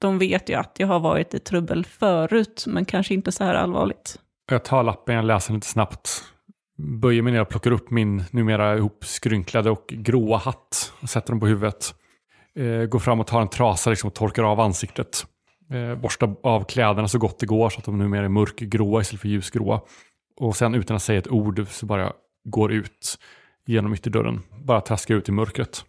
De 0.00 0.18
vet 0.18 0.48
ju 0.48 0.54
att 0.54 0.76
jag 0.78 0.86
har 0.86 1.00
varit 1.00 1.34
i 1.34 1.38
trubbel 1.38 1.84
förut, 1.84 2.64
men 2.66 2.84
kanske 2.84 3.14
inte 3.14 3.32
så 3.32 3.44
här 3.44 3.54
allvarligt. 3.54 4.18
Jag 4.50 4.64
tar 4.64 4.82
lappen, 4.82 5.14
jag 5.14 5.24
läser 5.24 5.48
den 5.48 5.56
lite 5.56 5.66
snabbt. 5.66 6.24
Böjer 6.78 7.22
mig 7.22 7.32
ner 7.32 7.40
och 7.40 7.48
plockar 7.48 7.70
upp 7.70 7.90
min 7.90 8.24
numera 8.30 8.76
ihopskrynklade 8.76 9.70
och 9.70 9.84
gråa 9.88 10.38
hatt. 10.38 10.92
Och 11.02 11.08
sätter 11.08 11.32
den 11.32 11.40
på 11.40 11.46
huvudet. 11.46 11.94
Eh, 12.54 12.84
går 12.84 12.98
fram 12.98 13.20
och 13.20 13.26
tar 13.26 13.40
en 13.40 13.48
trasa 13.48 13.90
liksom, 13.90 14.08
och 14.08 14.14
torkar 14.14 14.42
av 14.42 14.60
ansiktet. 14.60 15.26
Eh, 15.70 15.94
borstar 15.94 16.36
av 16.42 16.64
kläderna 16.64 17.08
så 17.08 17.18
gott 17.18 17.38
det 17.38 17.46
går 17.46 17.70
så 17.70 17.78
att 17.78 17.84
de 17.84 17.98
numera 17.98 18.24
är 18.24 18.28
mörkgråa 18.28 19.00
istället 19.00 19.20
för 19.20 19.28
ljusgråa. 19.28 19.80
Och 20.36 20.56
sen 20.56 20.74
utan 20.74 20.96
att 20.96 21.02
säga 21.02 21.18
ett 21.18 21.28
ord 21.28 21.66
så 21.68 21.86
bara 21.86 22.12
går 22.44 22.72
ut 22.72 23.18
genom 23.66 23.94
ytterdörren. 23.94 24.40
Bara 24.64 24.80
traskar 24.80 25.14
ut 25.14 25.28
i 25.28 25.32
mörkret. 25.32 25.84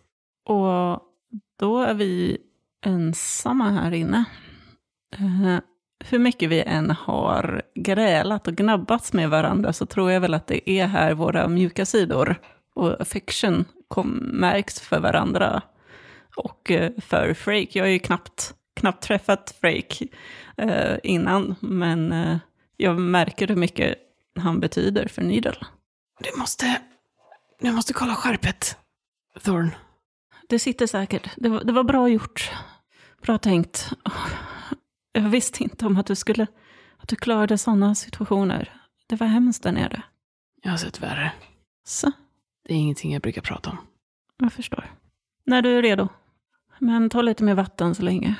Och 0.45 0.99
då 1.59 1.79
är 1.79 1.93
vi 1.93 2.37
ensamma 2.85 3.69
här 3.69 3.91
inne. 3.91 4.25
Eh, 5.15 5.59
hur 6.05 6.19
mycket 6.19 6.49
vi 6.49 6.61
än 6.61 6.91
har 6.91 7.61
grälat 7.75 8.47
och 8.47 8.55
gnabbats 8.55 9.13
med 9.13 9.29
varandra 9.29 9.73
så 9.73 9.85
tror 9.85 10.11
jag 10.11 10.21
väl 10.21 10.33
att 10.33 10.47
det 10.47 10.69
är 10.69 10.87
här 10.87 11.13
våra 11.13 11.47
mjuka 11.47 11.85
sidor 11.85 12.35
och 12.75 13.01
affection 13.01 13.65
kom, 13.87 14.07
märks 14.33 14.79
för 14.79 14.99
varandra 14.99 15.61
och 16.35 16.71
eh, 16.71 16.91
för 16.97 17.33
Frake. 17.33 17.79
Jag 17.79 17.83
har 17.83 17.89
ju 17.89 17.99
knappt, 17.99 18.53
knappt 18.75 19.03
träffat 19.03 19.55
Frake 19.61 20.07
eh, 20.57 20.97
innan, 21.03 21.55
men 21.59 22.11
eh, 22.11 22.37
jag 22.77 22.99
märker 22.99 23.47
hur 23.47 23.55
mycket 23.55 23.95
han 24.39 24.59
betyder 24.59 25.07
för 25.07 25.21
Needle. 25.21 25.55
Du 26.23 26.39
måste, 26.39 26.81
du 27.59 27.71
måste 27.71 27.93
kolla 27.93 28.15
skärpet, 28.15 28.77
Thorn. 29.41 29.75
Det 30.49 30.59
sitter 30.59 30.87
säkert. 30.87 31.29
Det 31.37 31.49
var, 31.49 31.63
det 31.63 31.73
var 31.73 31.83
bra 31.83 32.09
gjort. 32.09 32.51
Bra 33.21 33.37
tänkt. 33.37 33.91
Jag 35.11 35.21
visste 35.29 35.63
inte 35.63 35.85
om 35.85 35.97
att 35.97 36.05
du 36.05 36.15
skulle... 36.15 36.47
Att 36.97 37.09
du 37.09 37.15
klarade 37.15 37.57
sådana 37.57 37.95
situationer. 37.95 38.81
Det 39.07 39.15
var 39.15 39.27
hemskt 39.27 39.63
där 39.63 39.71
nere. 39.71 40.03
Jag 40.61 40.71
har 40.71 40.77
sett 40.77 40.99
värre. 41.03 41.31
Så, 41.85 42.11
Det 42.67 42.73
är 42.73 42.77
ingenting 42.77 43.13
jag 43.13 43.21
brukar 43.21 43.41
prata 43.41 43.69
om. 43.69 43.77
jag 44.37 44.53
förstår. 44.53 44.91
När 45.45 45.61
du 45.61 45.77
är 45.77 45.81
redo. 45.81 46.07
Men 46.79 47.09
ta 47.09 47.21
lite 47.21 47.43
mer 47.43 47.53
vatten 47.55 47.95
så 47.95 48.03
länge. 48.03 48.35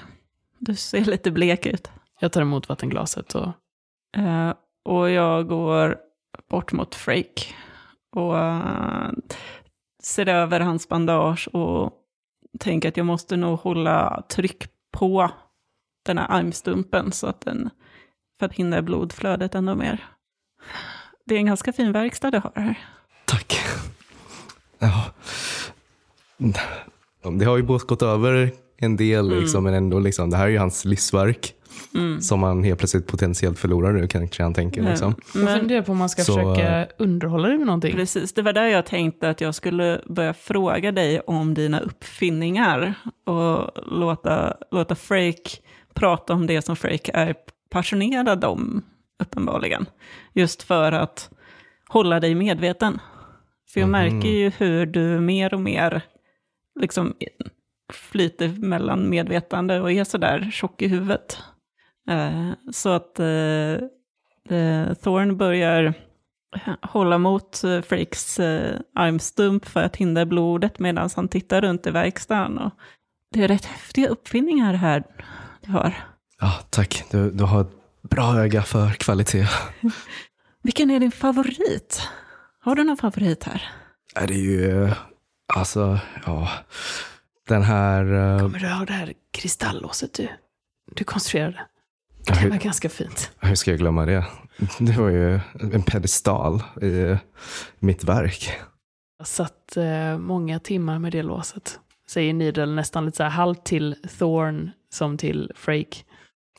Du 0.60 0.76
ser 0.76 1.06
lite 1.06 1.32
blek 1.32 1.65
ut. 1.65 1.91
Jag 2.19 2.32
tar 2.32 2.41
emot 2.41 2.69
vattenglaset 2.69 3.36
och 3.36 3.52
Eh, 4.17 4.54
och 4.84 5.10
jag 5.10 5.48
går 5.48 5.98
bort 6.50 6.72
mot 6.72 6.96
Frake 6.96 7.41
och 8.15 8.39
eh, 8.39 9.12
ser 10.04 10.30
över 10.30 10.60
hans 10.60 10.89
bandage 10.89 11.47
och 11.54 11.93
tänker 12.60 12.89
att 12.89 12.97
jag 12.97 13.06
måste 13.06 13.38
nog 13.38 13.60
hålla 13.60 14.23
tryck 14.30 14.67
på 14.91 15.30
den 16.06 16.17
här 16.17 16.32
armstumpen 16.32 17.12
så 17.12 17.28
att 17.28 17.41
den, 17.41 17.69
för 18.39 18.45
att 18.45 18.54
hindra 18.54 18.82
blodflödet 18.82 19.56
ännu 19.56 19.76
mer. 19.76 20.08
Det 21.26 21.36
är 21.36 21.39
en 21.39 21.45
ganska 21.45 21.73
fin 21.73 21.91
verkstad 21.91 22.32
du 22.32 22.38
har 22.38 22.52
här. 22.56 22.80
Tack. 23.26 23.60
Ja. 24.80 25.04
Det 27.39 27.45
har 27.45 27.58
ju 27.58 27.63
båt 27.63 27.88
gått 27.88 28.02
över 28.02 28.52
en 28.77 28.97
del, 28.97 29.29
liksom, 29.39 29.63
men 29.63 29.73
ändå, 29.73 29.99
liksom, 29.99 30.29
det 30.29 30.38
här 30.38 30.45
är 30.45 30.49
ju 30.49 30.57
hans 30.57 30.86
livsverk. 30.86 31.53
Som 32.21 32.43
han 32.43 32.63
helt 32.63 32.79
plötsligt 32.79 33.07
potentiellt 33.07 33.59
förlorar 33.59 33.91
nu, 33.93 34.07
kanske 34.07 34.43
han 34.43 34.53
tänker. 34.53 34.81
Liksom. 34.81 35.15
jag 35.33 35.43
Men, 35.43 35.59
funderar 35.59 35.81
på 35.81 35.91
om 35.91 35.97
man 35.97 36.09
ska 36.09 36.21
Så, 36.23 36.33
försöka 36.33 36.88
underhålla 36.97 37.47
det 37.47 37.57
med 37.57 37.65
någonting. 37.67 37.95
precis, 37.95 38.33
det 38.33 38.41
var 38.41 38.53
där 38.53 38.67
jag 38.67 38.86
tänkte 38.86 39.29
att 39.29 39.41
jag 39.41 39.55
skulle 39.55 40.01
börja 40.05 40.33
fråga 40.33 40.91
dig 40.91 41.19
om 41.19 41.53
dina 41.53 41.79
uppfinningar 41.79 42.93
och 43.25 43.69
låta, 43.91 44.57
låta 44.71 44.95
Frake 44.95 45.49
prata 45.93 46.33
om 46.33 46.47
det 46.47 46.62
som 46.62 46.75
Frake 46.75 47.12
är 47.13 47.36
passionerad 47.69 48.43
om, 48.43 48.81
uppenbarligen. 49.23 49.86
Just 50.33 50.63
för 50.63 50.91
att 50.91 51.29
hålla 51.88 52.19
dig 52.19 52.36
medveten. 52.36 52.99
För 53.73 53.79
jag 53.79 53.89
märker 53.89 54.29
ju 54.29 54.51
hur 54.57 54.86
du 54.86 55.19
mer 55.19 55.53
och 55.53 55.62
mer 55.62 56.01
liksom 56.79 57.13
flyter 57.95 58.47
mellan 58.47 59.10
medvetande 59.10 59.82
och 59.82 59.91
är 59.91 60.03
sådär 60.03 60.49
tjock 60.51 60.82
i 60.82 60.88
huvudet. 60.88 61.38
Eh, 62.10 62.51
så 62.71 62.89
att 62.89 63.19
eh, 63.19 63.73
eh, 64.58 64.93
Thorn 64.93 65.38
börjar 65.38 65.93
hålla 66.82 67.17
mot 67.17 67.62
Frakes 67.88 68.39
armstump 68.95 69.65
för 69.65 69.84
att 69.84 69.95
hindra 69.95 70.25
blodet 70.25 70.79
medan 70.79 71.10
han 71.15 71.27
tittar 71.27 71.62
runt 71.62 71.88
i 71.88 71.91
verkstaden. 71.91 72.58
Och 72.58 72.71
det 73.32 73.43
är 73.43 73.47
rätt 73.47 73.65
häftiga 73.65 74.08
uppfinningar 74.08 74.73
här 74.73 75.03
du 75.62 75.71
har. 75.71 75.93
Ja, 76.39 76.60
tack. 76.69 77.03
Du, 77.12 77.32
du 77.32 77.43
har 77.43 77.62
ett 77.62 77.71
bra 78.01 78.39
öga 78.39 78.63
för 78.63 78.89
kvalitet. 78.89 79.47
Vilken 80.63 80.91
är 80.91 80.99
din 80.99 81.12
favorit? 81.12 82.10
Har 82.60 82.75
du 82.75 82.84
någon 82.84 82.97
favorit 82.97 83.43
här? 83.43 83.69
Det 84.27 84.34
är 84.34 84.38
ju, 84.38 84.91
alltså, 85.53 85.99
ja. 86.25 86.49
Den 87.47 87.63
här... 87.63 88.34
eh, 88.34 88.39
Kommer 88.39 88.60
du 88.60 88.67
ihåg 88.67 88.88
det 88.88 88.93
här 88.93 89.13
kristalllåset 89.32 90.13
du, 90.13 90.27
du 90.95 91.03
konstruerade? 91.03 91.60
Det 92.25 92.36
hur- 92.36 92.49
var 92.49 92.58
ganska 92.58 92.89
fint. 92.89 93.32
Hur 93.39 93.56
ska 93.56 93.71
jag 93.71 93.79
glömma 93.79 94.06
det? 94.06 94.25
Det 94.79 94.97
var 94.97 95.10
ju 95.10 95.39
en 95.73 95.84
pedestal 95.84 96.63
i 96.82 97.17
mitt 97.79 98.03
verk. 98.03 98.51
Jag 99.17 99.27
satt 99.27 99.77
eh, 99.77 100.17
många 100.17 100.60
timmar 100.60 100.99
med 100.99 101.12
det 101.12 101.23
låset. 101.23 101.79
Säger 102.08 102.34
Needle 102.34 102.65
nästan 102.65 103.06
lite 103.06 103.17
så 103.17 103.23
här 103.23 103.29
halvt 103.29 103.63
till 103.65 103.95
Thorn 104.19 104.71
som 104.93 105.17
till 105.17 105.51
Frake. 105.56 105.97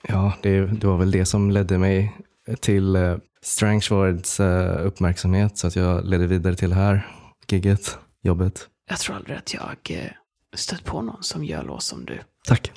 Ja, 0.08 0.32
det, 0.42 0.60
det 0.66 0.86
var 0.86 0.96
väl 0.96 1.10
det 1.10 1.24
som 1.24 1.50
ledde 1.50 1.78
mig 1.78 2.16
till 2.60 2.96
uh, 2.96 3.16
Strangeford's 3.44 4.42
eh, 4.42 4.86
uppmärksamhet 4.86 5.58
så 5.58 5.66
att 5.66 5.76
jag 5.76 6.04
ledde 6.04 6.26
vidare 6.26 6.54
till 6.54 6.70
det 6.70 6.76
här 6.76 7.06
gigget, 7.48 7.98
jobbet. 8.22 8.68
Jag 8.90 8.98
tror 8.98 9.16
aldrig 9.16 9.36
att 9.38 9.54
jag 9.54 9.76
eh, 9.90 10.10
stött 10.56 10.84
på 10.84 11.02
någon 11.02 11.22
som 11.22 11.44
gör 11.44 11.62
lås 11.64 11.84
som 11.86 12.04
du. 12.04 12.18
Tack. 12.46 12.72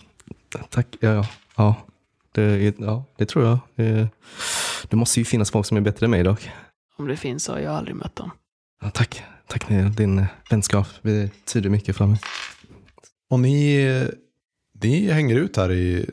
Tack. 0.70 0.88
Ja, 1.00 1.28
ja. 1.56 1.76
Det, 2.32 2.76
ja, 2.80 3.04
det 3.18 3.26
tror 3.26 3.46
jag. 3.46 3.60
Det, 3.76 4.10
det 4.90 4.96
måste 4.96 5.20
ju 5.20 5.26
finnas 5.26 5.52
folk 5.52 5.66
som 5.66 5.78
är 5.78 5.82
bättre 5.82 6.06
än 6.06 6.12
mig 6.12 6.24
dock. 6.24 6.50
Om 6.98 7.08
det 7.08 7.18
finns 7.18 7.44
så 7.44 7.54
har 7.54 7.60
jag 7.60 7.74
aldrig 7.74 7.96
mött 7.96 8.16
dem. 8.16 8.32
Ja, 8.82 8.90
tack. 8.90 9.24
Tack 9.48 9.70
Neil. 9.70 9.94
Din 9.94 10.26
vänskap 10.50 10.88
betyder 11.02 11.70
mycket 11.70 11.96
för 11.98 12.06
mig. 12.06 12.20
Och 13.30 13.40
ni, 13.40 14.08
ni 14.82 15.12
hänger 15.12 15.36
ut 15.36 15.58
här 15.58 15.72
i 15.72 16.10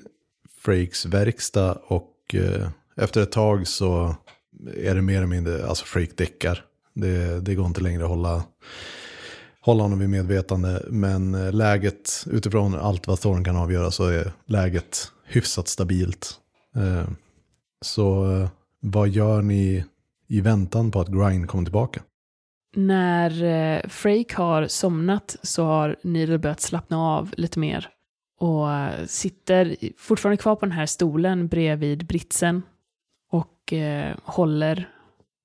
Frakes 0.60 1.06
verkstad 1.06 1.72
och 1.72 2.34
eh, 2.34 2.68
efter 2.96 3.22
ett 3.22 3.32
tag 3.32 3.66
så 3.66 4.16
är 4.76 4.94
det 4.94 5.02
mer 5.02 5.16
eller 5.16 5.26
mindre, 5.26 5.66
alltså 5.66 5.84
Frake 5.84 6.12
däckar. 6.16 6.64
Det, 6.94 7.40
det 7.40 7.54
går 7.54 7.66
inte 7.66 7.80
längre 7.80 8.02
att 8.02 8.08
hålla, 8.08 8.44
hålla 9.64 9.82
honom 9.82 9.98
vid 9.98 10.10
medvetande. 10.10 10.82
Men 10.90 11.34
eh, 11.34 11.52
läget, 11.52 12.26
utifrån 12.30 12.74
allt 12.74 13.06
vad 13.06 13.20
Thorn 13.20 13.44
kan 13.44 13.56
avgöra 13.56 13.90
så 13.90 14.06
är 14.06 14.32
läget 14.46 15.12
hyfsat 15.24 15.68
stabilt. 15.68 16.40
Eh, 16.76 17.08
så 17.84 18.32
eh, 18.32 18.48
vad 18.80 19.08
gör 19.08 19.42
ni 19.42 19.84
i 20.28 20.40
väntan 20.40 20.90
på 20.90 21.00
att 21.00 21.08
Grind 21.08 21.48
kommer 21.48 21.64
tillbaka? 21.64 22.02
När 22.76 23.88
Freik 23.88 24.34
har 24.34 24.66
somnat 24.66 25.36
så 25.42 25.64
har 25.64 25.96
Needle 26.02 26.38
börjat 26.38 26.60
slappna 26.60 26.98
av 26.98 27.34
lite 27.36 27.58
mer. 27.58 27.88
Och 28.40 28.68
sitter 29.06 29.76
fortfarande 29.98 30.36
kvar 30.36 30.56
på 30.56 30.66
den 30.66 30.72
här 30.72 30.86
stolen 30.86 31.48
bredvid 31.48 32.06
britsen. 32.06 32.62
Och 33.32 33.72
eh, 33.72 34.16
håller 34.22 34.88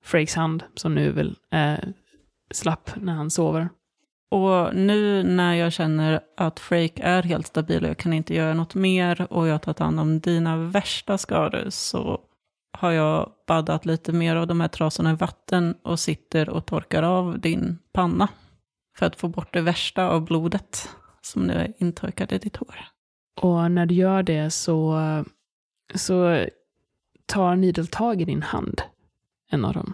Frakes 0.03 0.35
hand, 0.35 0.63
som 0.75 0.95
nu 0.95 1.11
väl 1.11 1.35
är 1.51 1.93
slapp 2.51 2.91
när 2.95 3.13
han 3.13 3.29
sover. 3.29 3.69
Och 4.31 4.75
nu 4.75 5.23
när 5.23 5.53
jag 5.53 5.73
känner 5.73 6.19
att 6.37 6.59
Freak 6.59 6.91
är 6.95 7.23
helt 7.23 7.47
stabil 7.47 7.83
och 7.83 7.89
jag 7.89 7.97
kan 7.97 8.13
inte 8.13 8.35
göra 8.35 8.53
något 8.53 8.75
mer 8.75 9.27
och 9.29 9.47
jag 9.47 9.53
har 9.53 9.59
tagit 9.59 9.79
hand 9.79 9.99
om 9.99 10.19
dina 10.19 10.57
värsta 10.57 11.17
skador 11.17 11.69
så 11.69 12.21
har 12.77 12.91
jag 12.91 13.31
baddat 13.47 13.85
lite 13.85 14.13
mer 14.13 14.35
av 14.35 14.47
de 14.47 14.61
här 14.61 14.67
trasorna 14.67 15.11
i 15.11 15.15
vatten 15.15 15.75
och 15.83 15.99
sitter 15.99 16.49
och 16.49 16.65
torkar 16.65 17.03
av 17.03 17.39
din 17.39 17.79
panna 17.93 18.27
för 18.97 19.05
att 19.05 19.15
få 19.15 19.27
bort 19.27 19.53
det 19.53 19.61
värsta 19.61 20.09
av 20.09 20.25
blodet 20.25 20.89
som 21.21 21.43
nu 21.43 21.53
är 21.53 21.73
intorkat 21.77 22.31
i 22.31 22.37
ditt 22.37 22.57
hår. 22.57 22.75
Och 23.41 23.71
när 23.71 23.85
du 23.85 23.95
gör 23.95 24.23
det 24.23 24.49
så, 24.49 24.99
så 25.95 26.45
tar 27.25 27.55
Nidel 27.55 27.87
tag 27.87 28.21
i 28.21 28.25
din 28.25 28.41
hand, 28.41 28.81
en 29.51 29.65
av 29.65 29.73
dem. 29.73 29.93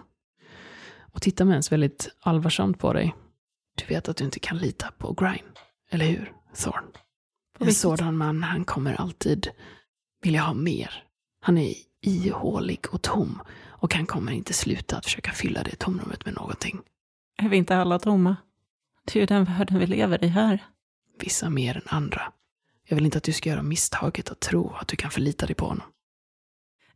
Och 1.00 1.22
tittar 1.22 1.44
med 1.44 1.52
ens 1.52 1.72
väldigt 1.72 2.08
allvarsamt 2.20 2.78
på 2.78 2.92
dig. 2.92 3.14
Du 3.76 3.94
vet 3.94 4.08
att 4.08 4.16
du 4.16 4.24
inte 4.24 4.40
kan 4.40 4.58
lita 4.58 4.90
på 4.98 5.12
Grind, 5.12 5.58
eller 5.90 6.06
hur, 6.06 6.32
Thorn? 6.54 6.84
En 7.58 7.74
sådan 7.74 8.16
man, 8.16 8.42
han 8.42 8.64
kommer 8.64 8.94
alltid 8.94 9.48
vilja 10.22 10.42
ha 10.42 10.54
mer. 10.54 11.04
Han 11.40 11.58
är 11.58 11.74
ihålig 12.00 12.86
och 12.90 13.02
tom 13.02 13.42
och 13.64 13.94
han 13.94 14.06
kommer 14.06 14.32
inte 14.32 14.52
sluta 14.52 14.96
att 14.96 15.04
försöka 15.04 15.32
fylla 15.32 15.62
det 15.62 15.78
tomrummet 15.78 16.24
med 16.24 16.34
någonting. 16.34 16.80
Är 17.38 17.48
vi 17.48 17.56
inte 17.56 17.76
alla 17.76 17.98
tomma? 17.98 18.36
Det 19.04 19.18
är 19.18 19.20
ju 19.20 19.26
den 19.26 19.44
världen 19.44 19.78
vi 19.78 19.86
lever 19.86 20.24
i 20.24 20.28
här. 20.28 20.64
Vissa 21.20 21.50
mer 21.50 21.76
än 21.76 21.82
andra. 21.86 22.32
Jag 22.88 22.96
vill 22.96 23.04
inte 23.04 23.18
att 23.18 23.24
du 23.24 23.32
ska 23.32 23.50
göra 23.50 23.62
misstaget 23.62 24.30
att 24.30 24.40
tro 24.40 24.72
att 24.74 24.88
du 24.88 24.96
kan 24.96 25.10
förlita 25.10 25.46
dig 25.46 25.54
på 25.54 25.66
honom. 25.66 25.86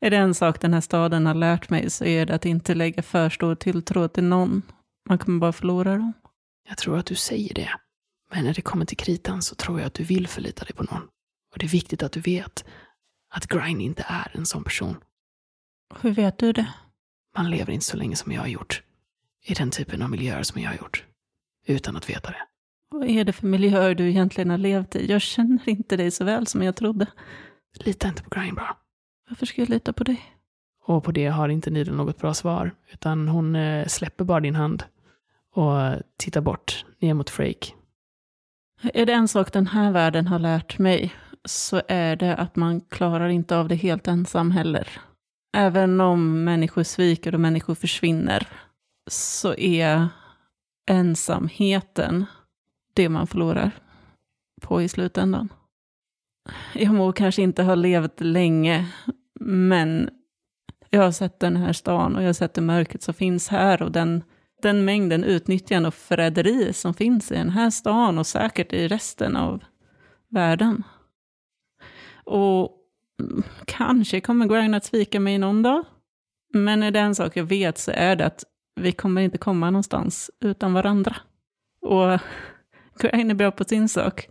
Är 0.01 0.11
det 0.11 0.16
en 0.16 0.35
sak 0.35 0.61
den 0.61 0.75
här 0.75 0.81
staden 0.81 1.27
har 1.27 1.35
lärt 1.35 1.71
mig 1.71 1.90
så 1.90 2.05
är 2.05 2.27
det 2.27 2.35
att 2.35 2.47
inte 2.47 2.75
lägga 2.75 3.03
för 3.03 3.31
stor 3.31 3.55
tilltro 3.55 4.09
till 4.09 4.25
någon. 4.25 4.62
Man 5.09 5.19
kommer 5.19 5.40
bara 5.40 5.53
förlora 5.53 5.97
dem. 5.97 6.12
Jag 6.71 6.79
tror 6.79 6.99
att 6.99 7.07
du 7.07 7.15
säger 7.15 7.55
det. 7.55 7.71
Men 8.35 8.45
när 8.45 8.55
det 8.55 8.63
kommer 8.63 8.85
till 8.85 8.97
kritan 8.97 9.43
så 9.43 9.55
tror 9.55 9.81
jag 9.81 9.87
att 9.87 9.95
du 9.95 10.05
vill 10.05 10.29
förlita 10.29 10.65
dig 10.65 10.75
på 10.75 10.83
någon. 10.83 11.03
Och 11.53 11.59
det 11.59 11.67
är 11.67 11.69
viktigt 11.69 12.03
att 12.03 12.13
du 12.13 12.21
vet 12.21 12.65
att 13.31 13.47
Grind 13.47 13.83
inte 13.83 14.05
är 14.09 14.31
en 14.35 14.47
sån 14.47 14.65
person. 14.65 14.97
Hur 16.01 16.11
vet 16.11 16.39
du 16.39 16.53
det? 16.53 16.73
Man 17.37 17.51
lever 17.51 17.73
inte 17.73 17.87
så 17.87 17.97
länge 17.97 18.17
som 18.17 18.33
jag 18.33 18.41
har 18.41 18.49
gjort. 18.49 18.83
I 19.45 19.55
den 19.55 19.71
typen 19.71 20.03
av 20.03 20.11
miljöer 20.11 20.43
som 20.43 20.63
jag 20.63 20.71
har 20.71 20.77
gjort. 20.77 21.05
Utan 21.67 21.97
att 21.97 22.11
veta 22.11 22.31
det. 22.31 22.43
Vad 22.91 23.09
är 23.09 23.25
det 23.25 23.33
för 23.33 23.47
miljöer 23.47 23.95
du 23.95 24.09
egentligen 24.09 24.51
har 24.51 24.59
levt 24.59 24.97
i? 24.97 25.11
Jag 25.11 25.23
känner 25.23 25.69
inte 25.69 25.97
dig 25.97 26.11
så 26.11 26.25
väl 26.25 26.47
som 26.47 26.62
jag 26.62 26.77
trodde. 26.77 27.07
Lita 27.75 28.09
inte 28.09 28.23
på 28.23 28.41
Grind 28.41 28.57
bara. 28.57 28.77
Varför 29.29 29.47
ska 29.47 29.62
jag 29.62 29.68
lita 29.68 29.93
på 29.93 30.05
dig? 30.05 30.23
Och 30.85 31.05
på 31.05 31.12
det 31.12 31.27
har 31.27 31.49
inte 31.49 31.71
Needle 31.71 31.95
något 31.95 32.18
bra 32.18 32.35
svar. 32.35 32.75
Utan 32.93 33.29
hon 33.29 33.57
eh, 33.57 33.87
släpper 33.87 34.25
bara 34.25 34.41
din 34.41 34.55
hand. 34.55 34.85
Och 35.55 36.03
tittar 36.16 36.40
bort 36.40 36.84
ner 36.98 37.14
mot 37.14 37.30
Freak. 37.30 37.74
Är 38.82 39.07
det 39.07 39.12
en 39.12 39.28
sak 39.28 39.53
den 39.53 39.66
här 39.66 39.92
världen 39.92 40.26
har 40.26 40.38
lärt 40.38 40.78
mig 40.78 41.14
så 41.44 41.82
är 41.88 42.16
det 42.16 42.36
att 42.36 42.57
man 42.57 42.80
klarar 42.80 43.28
inte 43.28 43.57
av 43.57 43.68
det 43.68 43.74
helt 43.74 44.09
ensam 44.09 44.51
heller. 44.51 44.88
Även 45.57 46.01
om 46.01 46.44
människor 46.44 46.82
sviker 46.82 47.34
och 47.34 47.40
människor 47.40 47.74
försvinner 47.74 48.48
så 49.11 49.55
är 49.55 50.09
ensamheten 50.90 52.26
det 52.94 53.09
man 53.09 53.26
förlorar 53.26 53.70
på 54.62 54.82
i 54.82 54.88
slutändan. 54.88 55.48
Jag 56.74 56.94
må 56.94 57.12
kanske 57.12 57.42
inte 57.42 57.62
ha 57.62 57.74
levt 57.74 58.20
länge, 58.20 58.88
men 59.40 60.11
jag 60.90 61.03
har 61.03 61.12
sett 61.12 61.40
den 61.40 61.57
här 61.57 61.72
stan 61.72 62.16
och 62.16 62.22
jag 62.22 62.28
har 62.28 62.32
sett 62.32 62.55
det 62.55 62.61
mörkret 62.61 63.03
som 63.03 63.14
finns 63.14 63.48
här 63.48 63.82
och 63.82 63.92
den, 63.92 64.22
den 64.63 64.85
mängden 64.85 65.25
utnyttjande 65.25 65.89
och 65.89 65.95
förräderi 65.95 66.73
som 66.73 66.95
finns 66.95 67.33
i 67.33 67.35
den 67.35 67.51
här 67.51 67.71
stan 67.71 68.19
och 68.19 68.27
säkert 68.27 68.73
i 68.73 68.89
resten 68.89 69.37
av 69.37 69.65
världen. 70.29 70.83
Och 72.25 72.77
kanske 73.65 74.21
kommer 74.21 74.47
Grind 74.47 74.75
att 74.75 74.85
svika 74.85 75.21
mig 75.21 75.39
någon 75.39 75.63
dag. 75.63 75.85
Men 76.53 76.83
är 76.83 76.91
det 76.91 77.01
en 77.01 77.15
sak 77.15 77.37
jag 77.37 77.45
vet 77.45 77.79
så 77.79 77.91
är 77.95 78.17
det 78.17 78.27
att 78.27 78.45
vi 78.81 78.93
kommer 78.93 79.23
inte 79.23 79.39
komma 79.39 79.71
någonstans 79.71 80.31
utan 80.41 80.73
varandra. 80.73 81.17
Och 81.81 82.19
Grind 83.01 83.31
är 83.31 83.35
bra 83.35 83.51
på 83.51 83.65
sin 83.65 83.89
sak. 83.89 84.29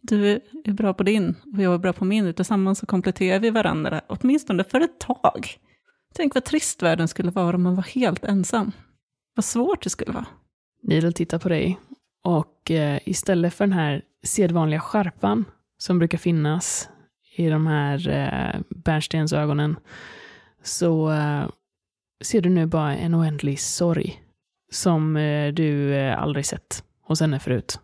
Du 0.00 0.40
är 0.64 0.72
bra 0.72 0.94
på 0.94 1.02
din 1.02 1.34
och 1.54 1.62
jag 1.62 1.74
är 1.74 1.78
bra 1.78 1.92
på 1.92 2.04
min. 2.04 2.34
Tillsammans 2.34 2.78
så 2.78 2.86
kompletterar 2.86 3.38
vi 3.38 3.50
varandra, 3.50 4.00
åtminstone 4.06 4.64
för 4.64 4.80
ett 4.80 5.00
tag. 5.00 5.58
Tänk 6.14 6.34
vad 6.34 6.44
trist 6.44 6.82
världen 6.82 7.08
skulle 7.08 7.30
vara 7.30 7.56
om 7.56 7.62
man 7.62 7.76
var 7.76 7.82
helt 7.82 8.24
ensam. 8.24 8.72
Vad 9.34 9.44
svårt 9.44 9.82
det 9.82 9.90
skulle 9.90 10.12
vara. 10.12 10.26
Needle 10.82 11.12
tittar 11.12 11.38
på 11.38 11.48
dig 11.48 11.78
och 12.24 12.70
eh, 12.70 12.98
istället 13.04 13.54
för 13.54 13.66
den 13.66 13.72
här 13.72 14.02
sedvanliga 14.22 14.80
skärpan 14.80 15.44
som 15.78 15.98
brukar 15.98 16.18
finnas 16.18 16.88
i 17.36 17.48
de 17.48 17.66
här 17.66 18.08
eh, 18.08 18.60
bärnstensögonen 18.68 19.76
så 20.62 21.12
eh, 21.12 21.44
ser 22.24 22.40
du 22.40 22.48
nu 22.48 22.66
bara 22.66 22.96
en 22.96 23.14
oändlig 23.14 23.60
sorg 23.60 24.22
som 24.72 25.16
eh, 25.16 25.52
du 25.52 25.94
eh, 25.94 26.22
aldrig 26.22 26.46
sett 26.46 26.84
hos 27.02 27.20
henne 27.20 27.38
förut. 27.38 27.80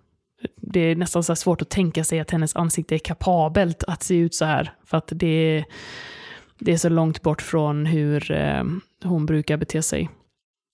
Det 0.57 0.81
är 0.81 0.97
nästan 0.97 1.23
så 1.23 1.33
här 1.33 1.37
svårt 1.37 1.63
att 1.63 1.71
tänka 1.71 2.05
sig 2.05 2.21
att 2.21 2.31
hennes 2.31 2.57
ansikte 2.57 2.95
är 2.95 2.99
kapabelt 2.99 3.85
att 3.85 4.03
se 4.03 4.15
ut 4.15 4.35
så 4.35 4.45
här. 4.45 4.73
För 4.85 4.97
att 4.97 5.13
det, 5.15 5.65
det 6.59 6.73
är 6.73 6.77
så 6.77 6.89
långt 6.89 7.23
bort 7.23 7.43
från 7.43 7.87
hur 7.87 8.33
eh, 8.33 8.65
hon 9.05 9.27
brukar 9.27 9.57
bete 9.57 9.83
sig. 9.83 10.11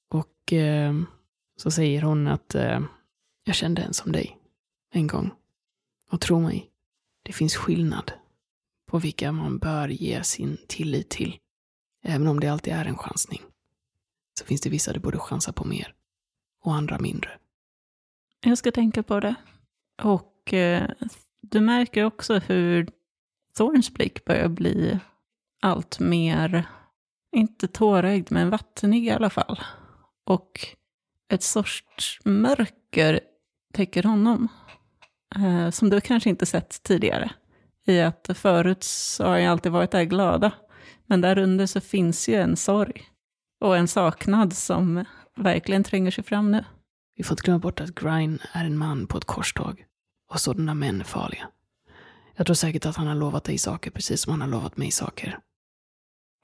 Och 0.08 0.52
eh, 0.52 0.94
så 1.56 1.70
säger 1.70 2.02
hon 2.02 2.26
att 2.26 2.54
eh, 2.54 2.80
jag 3.44 3.54
kände 3.54 3.82
en 3.82 3.94
som 3.94 4.12
dig 4.12 4.38
en 4.92 5.06
gång. 5.06 5.30
Och 6.10 6.20
tro 6.20 6.40
mig, 6.40 6.70
det 7.22 7.32
finns 7.32 7.56
skillnad 7.56 8.12
på 8.86 8.98
vilka 8.98 9.32
man 9.32 9.58
bör 9.58 9.88
ge 9.88 10.22
sin 10.22 10.58
tillit 10.68 11.08
till. 11.08 11.38
Även 12.04 12.26
om 12.26 12.40
det 12.40 12.48
alltid 12.48 12.72
är 12.72 12.84
en 12.84 12.98
chansning. 12.98 13.42
Så 14.38 14.44
finns 14.44 14.60
det 14.60 14.70
vissa 14.70 14.92
du 14.92 15.00
borde 15.00 15.18
chansa 15.18 15.52
på 15.52 15.64
mer. 15.64 15.94
Och 16.64 16.74
andra 16.74 16.98
mindre. 16.98 17.30
Jag 18.40 18.58
ska 18.58 18.72
tänka 18.72 19.02
på 19.02 19.20
det. 19.20 19.34
Och 20.02 20.52
eh, 20.52 20.90
du 21.40 21.60
märker 21.60 22.04
också 22.04 22.38
hur 22.38 22.88
Thorns 23.56 23.94
blick 23.94 24.24
börjar 24.24 24.48
bli 24.48 24.98
allt 25.60 25.98
mer, 25.98 26.68
inte 27.36 27.68
tårögd, 27.68 28.32
men 28.32 28.50
vattnig 28.50 29.06
i 29.06 29.10
alla 29.10 29.30
fall. 29.30 29.60
Och 30.26 30.66
ett 31.28 31.42
sorts 31.42 32.20
mörker 32.24 33.20
täcker 33.72 34.02
honom. 34.02 34.48
Eh, 35.36 35.70
som 35.70 35.90
du 35.90 36.00
kanske 36.00 36.30
inte 36.30 36.46
sett 36.46 36.82
tidigare. 36.82 37.30
I 37.86 38.00
att 38.00 38.30
förut 38.34 38.84
så 38.84 39.24
har 39.24 39.36
jag 39.36 39.50
alltid 39.50 39.72
varit 39.72 39.90
där 39.90 40.04
glada. 40.04 40.52
Men 41.06 41.20
där 41.20 41.38
under 41.38 41.66
så 41.66 41.80
finns 41.80 42.28
ju 42.28 42.34
en 42.34 42.56
sorg. 42.56 43.02
Och 43.60 43.76
en 43.76 43.88
saknad 43.88 44.52
som 44.52 45.04
verkligen 45.36 45.84
tränger 45.84 46.10
sig 46.10 46.24
fram 46.24 46.52
nu. 46.52 46.64
Vi 47.16 47.24
får 47.24 47.34
inte 47.34 47.42
glömma 47.42 47.58
bort 47.58 47.80
att 47.80 47.94
Grine 47.94 48.38
är 48.52 48.64
en 48.64 48.78
man 48.78 49.06
på 49.06 49.18
ett 49.18 49.24
korståg. 49.24 49.84
Och 50.30 50.40
sådana 50.40 50.74
män 50.74 51.00
är 51.00 51.04
farliga. 51.04 51.48
Jag 52.36 52.46
tror 52.46 52.54
säkert 52.54 52.86
att 52.86 52.96
han 52.96 53.06
har 53.06 53.14
lovat 53.14 53.44
dig 53.44 53.58
saker 53.58 53.90
precis 53.90 54.20
som 54.20 54.30
han 54.30 54.40
har 54.40 54.48
lovat 54.48 54.76
mig 54.76 54.90
saker. 54.90 55.38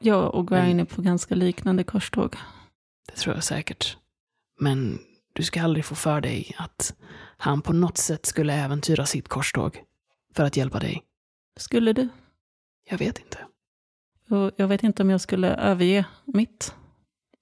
Jag 0.00 0.34
och 0.34 0.48
Grine 0.48 0.82
är 0.82 0.84
på 0.84 1.02
ganska 1.02 1.34
liknande 1.34 1.84
korståg. 1.84 2.36
Det 3.12 3.20
tror 3.20 3.34
jag 3.34 3.44
säkert. 3.44 3.96
Men 4.60 4.98
du 5.32 5.42
ska 5.42 5.62
aldrig 5.62 5.84
få 5.84 5.94
för 5.94 6.20
dig 6.20 6.54
att 6.58 6.94
han 7.36 7.62
på 7.62 7.72
något 7.72 7.98
sätt 7.98 8.26
skulle 8.26 8.54
äventyra 8.54 9.06
sitt 9.06 9.28
korståg 9.28 9.82
för 10.34 10.44
att 10.44 10.56
hjälpa 10.56 10.78
dig. 10.78 11.02
Skulle 11.56 11.92
du? 11.92 12.08
Jag 12.90 12.98
vet 12.98 13.18
inte. 13.18 13.38
Och 14.30 14.50
jag 14.56 14.68
vet 14.68 14.82
inte 14.82 15.02
om 15.02 15.10
jag 15.10 15.20
skulle 15.20 15.54
överge 15.54 16.04
mitt 16.24 16.74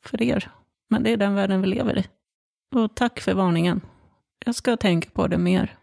för 0.05 0.23
er. 0.23 0.51
Men 0.89 1.03
det 1.03 1.11
är 1.11 1.17
den 1.17 1.35
världen 1.35 1.61
vi 1.61 1.67
lever 1.67 1.99
i. 1.99 2.07
Och 2.75 2.95
tack 2.95 3.21
för 3.21 3.35
varningen. 3.35 3.81
Jag 4.45 4.55
ska 4.55 4.77
tänka 4.77 5.11
på 5.11 5.27
det 5.27 5.39
mer. 5.39 5.77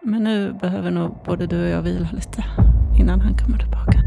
Men 0.00 0.24
nu 0.24 0.52
behöver 0.52 0.90
nog 0.90 1.16
både 1.24 1.46
du 1.46 1.62
och 1.62 1.68
jag 1.68 1.82
vila 1.82 2.08
lite 2.12 2.44
innan 2.98 3.20
han 3.20 3.36
kommer 3.36 3.58
tillbaka. 3.58 4.02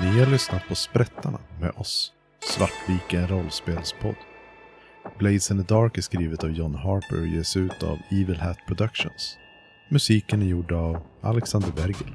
Ni 0.00 0.18
har 0.18 0.26
lyssnat 0.26 0.68
på 0.68 0.74
Sprättarna 0.74 1.38
med 1.60 1.70
oss, 1.76 2.12
Svartviken 2.44 3.26
rollspelspodd. 3.28 4.16
Blades 5.18 5.50
in 5.50 5.64
the 5.64 5.74
Dark 5.74 5.98
är 5.98 6.02
skrivet 6.02 6.44
av 6.44 6.50
John 6.50 6.74
Harper 6.74 7.20
och 7.20 7.26
ges 7.26 7.56
ut 7.56 7.82
av 7.82 7.98
Evil 8.10 8.40
Hat 8.40 8.58
Productions. 8.66 9.38
Musiken 9.88 10.42
är 10.42 10.46
gjord 10.46 10.72
av 10.72 11.02
Alexander 11.20 11.72
Bergel. 11.72 12.14